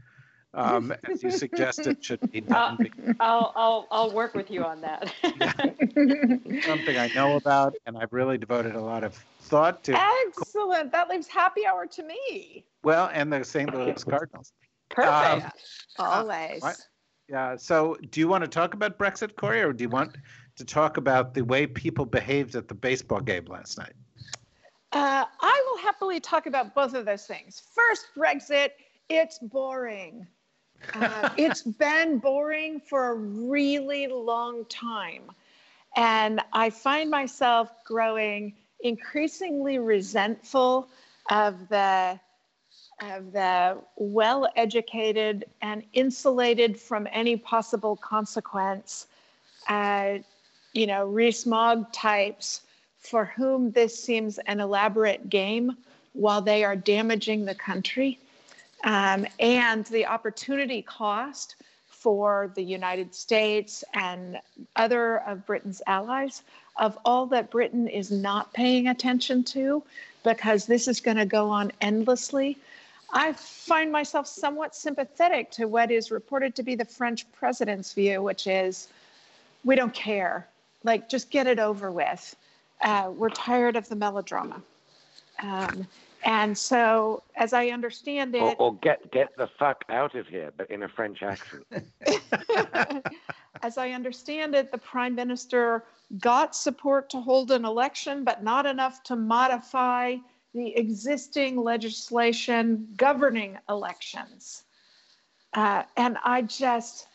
[0.57, 2.89] Um, as you suggested, it should be done.
[3.19, 5.13] I'll, I'll, I'll work with you on that.
[6.65, 9.97] Something I know about, and I've really devoted a lot of thought to.
[10.27, 10.91] Excellent.
[10.91, 12.65] That leaves happy hour to me.
[12.83, 13.71] Well, and the St.
[13.73, 14.51] Louis Cardinals.
[14.89, 15.45] Perfect.
[15.99, 16.61] Um, Always.
[16.61, 16.77] what?
[17.29, 17.55] Yeah.
[17.55, 20.17] So, do you want to talk about Brexit, Kori, or do you want
[20.55, 23.93] to talk about the way people behaved at the baseball game last night?
[24.91, 27.61] Uh, I will happily talk about both of those things.
[27.75, 28.69] First, Brexit.
[29.09, 30.27] It's boring.
[30.93, 35.31] Uh, it's been boring for a really long time.
[35.95, 40.87] And I find myself growing increasingly resentful
[41.29, 42.19] of the
[43.01, 49.05] of the well-educated and insulated from any possible consequence,
[49.67, 50.17] uh,
[50.73, 52.61] you know, Rees-Mogg types
[52.97, 55.77] for whom this seems an elaborate game
[56.13, 58.19] while they are damaging the country
[58.83, 61.55] um, and the opportunity cost
[61.87, 64.39] for the United States and
[64.75, 66.43] other of Britain's allies
[66.77, 69.83] of all that Britain is not paying attention to
[70.23, 72.57] because this is going to go on endlessly.
[73.11, 78.21] I find myself somewhat sympathetic to what is reported to be the French president's view,
[78.21, 78.89] which is
[79.63, 80.47] we don't care.
[80.83, 82.35] Like, just get it over with.
[82.81, 84.61] Uh, we're tired of the melodrama.
[85.41, 85.87] Um,
[86.23, 90.51] and so, as I understand it, Or, or get get the fuck out of here,
[90.55, 91.63] but in a French accent.
[93.61, 95.85] as I understand it, the prime minister
[96.19, 100.17] got support to hold an election, but not enough to modify
[100.53, 104.63] the existing legislation governing elections.
[105.53, 107.07] Uh, and I just,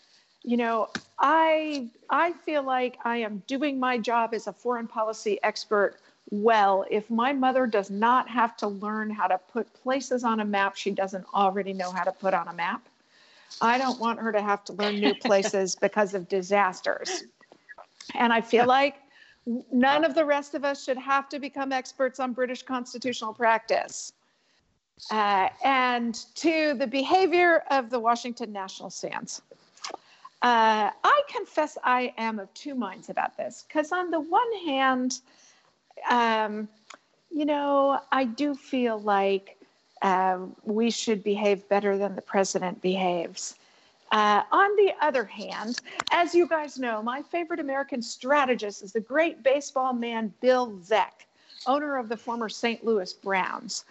[0.42, 5.38] you know, I I feel like I am doing my job as a foreign policy
[5.42, 5.98] expert
[6.32, 10.44] well if my mother does not have to learn how to put places on a
[10.44, 12.88] map she doesn't already know how to put on a map.
[13.60, 17.24] I don't want her to have to learn new places because of disasters.
[18.14, 18.96] And I feel like
[19.70, 24.14] none of the rest of us should have to become experts on British constitutional practice.
[25.10, 29.42] Uh, and to the behavior of the Washington Nationals fans.
[30.40, 35.20] Uh, I confess I am of two minds about this because, on the one hand,
[36.10, 36.68] um,
[37.30, 39.56] you know, I do feel like
[40.02, 43.54] um, we should behave better than the president behaves.
[44.10, 45.80] Uh, on the other hand,
[46.10, 51.24] as you guys know, my favorite American strategist is the great baseball man Bill Veeck,
[51.66, 52.84] owner of the former St.
[52.84, 53.84] Louis Browns.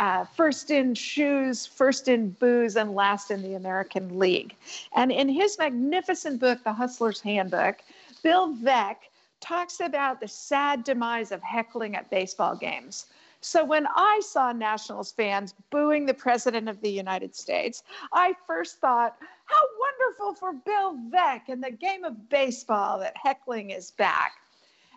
[0.00, 4.54] Uh, first in shoes, first in booze, and last in the American League.
[4.94, 7.76] And in his magnificent book, The Hustler's Handbook,
[8.22, 8.96] Bill Veeck
[9.40, 13.06] talks about the sad demise of heckling at baseball games.
[13.40, 18.80] So when I saw Nationals fans booing the President of the United States, I first
[18.80, 24.32] thought, how wonderful for Bill Veeck and the game of baseball that heckling is back.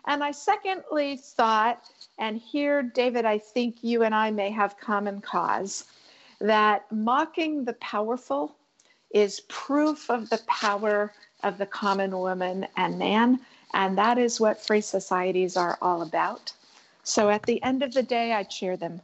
[0.06, 1.84] And I secondly thought,
[2.18, 5.84] and here, David, I think you and I may have common cause,
[6.40, 8.56] that mocking the powerful
[9.14, 11.12] is proof of the power
[11.44, 13.38] of the common woman and man.
[13.74, 16.52] And that is what free societies are all about.
[17.04, 19.00] So at the end of the day, I cheer them.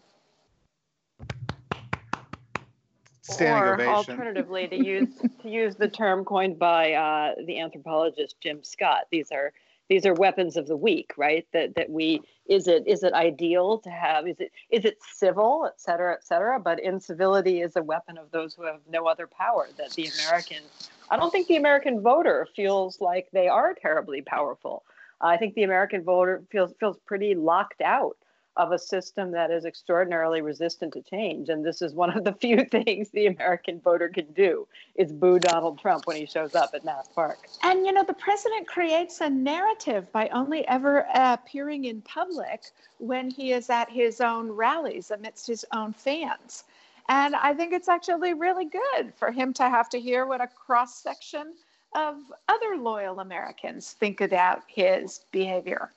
[3.22, 3.94] Standing or ovation.
[3.94, 5.08] alternatively, to use
[5.42, 9.52] to use the term coined by uh, the anthropologist Jim Scott, these are
[9.88, 11.46] these are weapons of the weak, right?
[11.52, 15.66] That that we is it is it ideal to have is it is it civil,
[15.66, 16.60] et cetera, et cetera?
[16.60, 19.68] But incivility is a weapon of those who have no other power.
[19.76, 20.62] That the American,
[21.10, 24.84] I don't think the American voter feels like they are terribly powerful.
[25.20, 28.16] I think the American voter feels feels pretty locked out
[28.58, 31.48] of a system that is extraordinarily resistant to change.
[31.48, 35.38] And this is one of the few things the American voter can do is boo
[35.38, 37.48] Donald Trump when he shows up at Nats Park.
[37.62, 42.64] And you know, the president creates a narrative by only ever appearing in public
[42.98, 46.64] when he is at his own rallies amidst his own fans.
[47.08, 50.48] And I think it's actually really good for him to have to hear what a
[50.48, 51.54] cross section
[51.94, 52.16] of
[52.48, 55.90] other loyal Americans think about his behavior.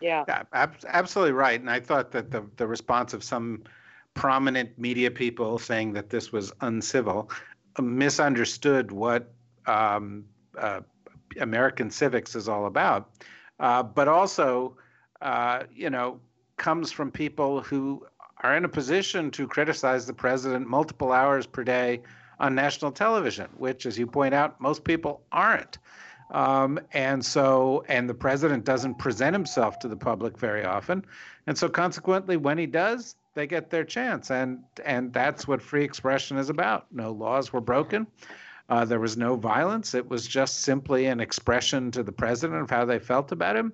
[0.00, 0.24] Yeah.
[0.52, 1.60] Ab- absolutely right.
[1.60, 3.62] And I thought that the, the response of some
[4.14, 7.30] prominent media people saying that this was uncivil
[7.76, 9.32] uh, misunderstood what
[9.66, 10.24] um,
[10.58, 10.80] uh,
[11.40, 13.10] American civics is all about,
[13.60, 14.76] uh, but also,
[15.22, 16.20] uh, you know,
[16.56, 18.04] comes from people who
[18.42, 22.02] are in a position to criticize the president multiple hours per day
[22.40, 25.78] on national television, which, as you point out, most people aren't.
[26.30, 31.04] Um, and so, and the president doesn't present himself to the public very often.
[31.46, 34.30] And so, consequently, when he does, they get their chance.
[34.30, 36.86] And, and that's what free expression is about.
[36.92, 38.06] No laws were broken.
[38.68, 39.94] Uh, there was no violence.
[39.94, 43.72] It was just simply an expression to the president of how they felt about him,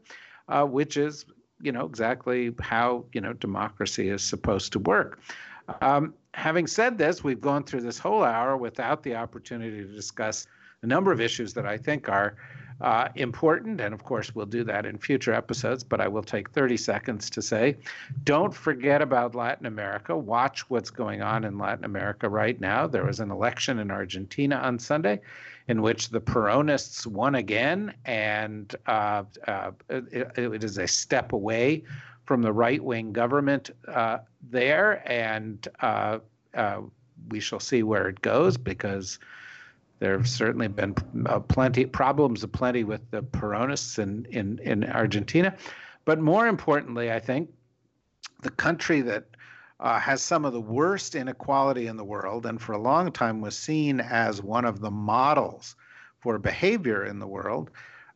[0.48, 1.26] uh, which is,
[1.60, 5.20] you know, exactly how, you know, democracy is supposed to work.
[5.82, 10.46] Um, having said this, we've gone through this whole hour without the opportunity to discuss
[10.86, 12.36] a number of issues that I think are
[12.80, 13.80] uh, important.
[13.80, 17.28] And of course, we'll do that in future episodes, but I will take 30 seconds
[17.30, 17.76] to say
[18.22, 20.16] don't forget about Latin America.
[20.16, 22.86] Watch what's going on in Latin America right now.
[22.86, 25.20] There was an election in Argentina on Sunday
[25.68, 31.82] in which the Peronists won again, and uh, uh, it, it is a step away
[32.24, 34.18] from the right wing government uh,
[34.48, 35.02] there.
[35.10, 36.18] And uh,
[36.54, 36.82] uh,
[37.30, 39.18] we shall see where it goes because
[39.98, 40.94] there have certainly been
[41.26, 45.56] uh, plenty problems aplenty with the Peronists in, in, in Argentina.
[46.04, 47.50] But more importantly, I think
[48.42, 49.24] the country that
[49.80, 53.40] uh, has some of the worst inequality in the world and for a long time
[53.40, 55.76] was seen as one of the models
[56.20, 57.70] for behavior in the world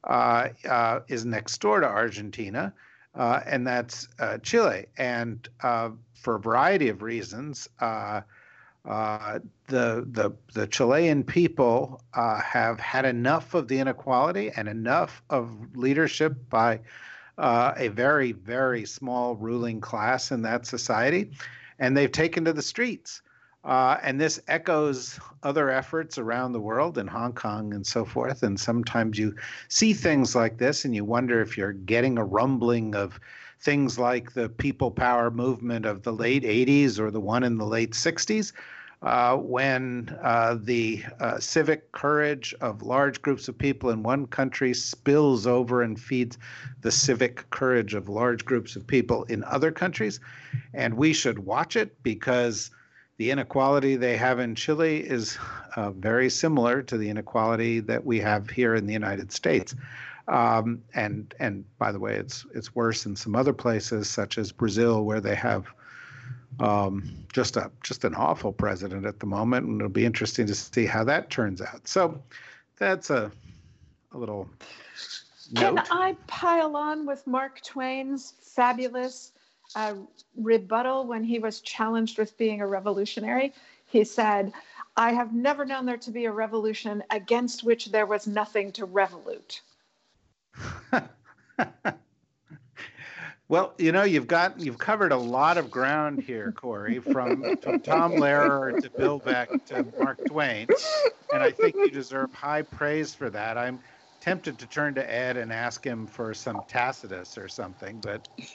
[0.05, 2.73] uh, uh is next door to Argentina,
[3.15, 4.87] uh, and that's uh, Chile.
[4.97, 7.69] And for a variety of reasons,
[8.91, 9.39] uh,
[9.69, 15.77] the the the Chilean people uh, have had enough of the inequality and enough of
[15.77, 16.81] leadership by
[17.39, 21.31] uh, a very very small ruling class in that society,
[21.79, 23.23] and they've taken to the streets.
[23.63, 28.43] Uh, and this echoes other efforts around the world in Hong Kong and so forth.
[28.43, 29.37] And sometimes you
[29.69, 33.21] see things like this and you wonder if you're getting a rumbling of
[33.61, 37.67] things like the people power movement of the late 80s or the one in the
[37.67, 38.53] late 60s,
[39.03, 44.75] uh, when uh, the uh, civic courage of large groups of people in one country
[44.75, 46.37] spills over and feeds
[46.83, 50.21] the civic courage of large groups of people in other countries.
[50.75, 52.71] And we should watch it because
[53.17, 55.39] the inequality they have in Chile is
[55.77, 59.75] uh, very similar to the inequality that we have here in the United States.
[60.29, 64.53] Um, and and by the way, it's it's worse in some other places, such as
[64.53, 65.67] Brazil, where they have
[66.59, 70.55] um, just a just an awful president at the moment, and it'll be interesting to
[70.55, 71.87] see how that turns out.
[71.87, 72.21] So
[72.79, 73.31] that's a
[74.13, 74.49] a little.
[75.55, 79.33] Can I pile on with Mark Twain's fabulous
[79.75, 79.95] uh,
[80.37, 83.53] rebuttal when he was challenged with being a revolutionary?
[83.87, 84.53] He said,
[84.97, 88.85] "I have never known there to be a revolution against which there was nothing to
[88.85, 89.63] revolute."
[93.51, 97.81] Well, you know, you've got you've covered a lot of ground here, Kori, from, from
[97.81, 100.69] Tom Lehrer to Bill Veeck to Mark Twain,
[101.33, 103.59] and I think you deserve high praise for that.
[103.59, 103.81] I'm
[104.21, 108.29] tempted to turn to Ed and ask him for some Tacitus or something, but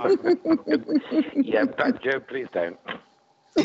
[0.00, 0.18] um,
[1.36, 2.78] yeah, but Joe, please don't.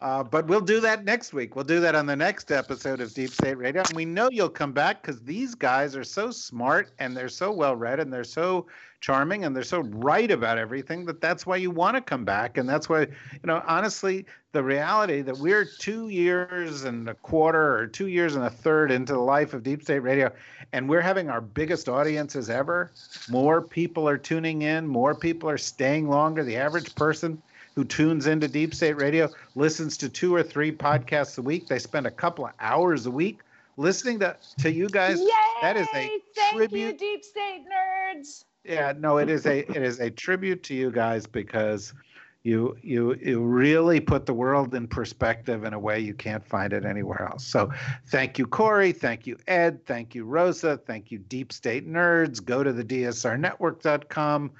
[0.00, 1.56] Uh, but we'll do that next week.
[1.56, 3.82] We'll do that on the next episode of Deep State Radio.
[3.82, 7.50] And we know you'll come back because these guys are so smart and they're so
[7.50, 8.68] well read and they're so
[9.00, 12.58] charming and they're so right about everything that that's why you want to come back.
[12.58, 17.78] And that's why, you know, honestly, the reality that we're two years and a quarter
[17.78, 20.32] or two years and a third into the life of Deep State Radio
[20.72, 22.90] and we're having our biggest audiences ever.
[23.28, 26.44] More people are tuning in, more people are staying longer.
[26.44, 27.40] The average person
[27.74, 31.68] who tunes into Deep State Radio listens to two or three podcasts a week.
[31.68, 33.40] They spend a couple of hours a week
[33.76, 35.20] listening to, to you guys.
[35.20, 35.28] Yay!
[35.62, 36.22] That is a Thank
[36.52, 36.80] tribute.
[36.80, 38.44] you, Deep State nerds.
[38.64, 41.94] Yeah, no, it is a it is a tribute to you guys because
[42.42, 46.72] you you you really put the world in perspective in a way you can't find
[46.72, 47.46] it anywhere else.
[47.46, 47.70] So
[48.08, 49.84] thank you, Kori Thank you, Ed.
[49.86, 50.76] Thank you, Rosa.
[50.76, 52.44] Thank you, Deep State Nerds.
[52.44, 54.52] Go to the DSRnetwork.com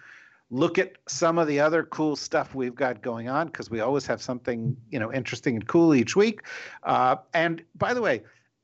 [0.50, 4.06] look at some of the other cool stuff we've got going on because we always
[4.06, 6.42] have something you know interesting and cool each week
[6.84, 8.22] uh, and by the way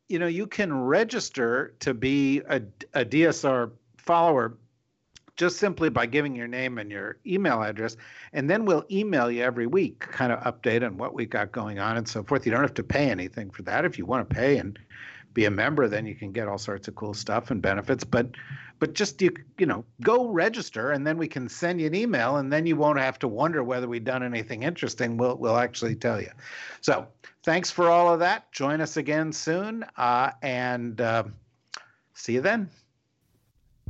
[0.09, 2.62] you know you can register to be a,
[2.95, 4.57] a dsr follower
[5.37, 7.97] just simply by giving your name and your email address
[8.32, 11.78] and then we'll email you every week kind of update on what we got going
[11.78, 12.47] on and so forth.
[12.47, 13.85] You don't have to pay anything for that.
[13.85, 14.78] If you want to pay and
[15.35, 18.28] be a member then you can get all sorts of cool stuff and benefits but
[18.78, 22.37] but just you you know go register and then we can send you an email
[22.37, 25.16] and then you won't have to wonder whether we've done anything interesting.
[25.16, 26.30] We'll we'll actually tell you.
[26.80, 27.09] So
[27.43, 28.51] thanks for all of that.
[28.53, 31.24] Join us again soon uh, and uh,
[32.14, 32.70] see you then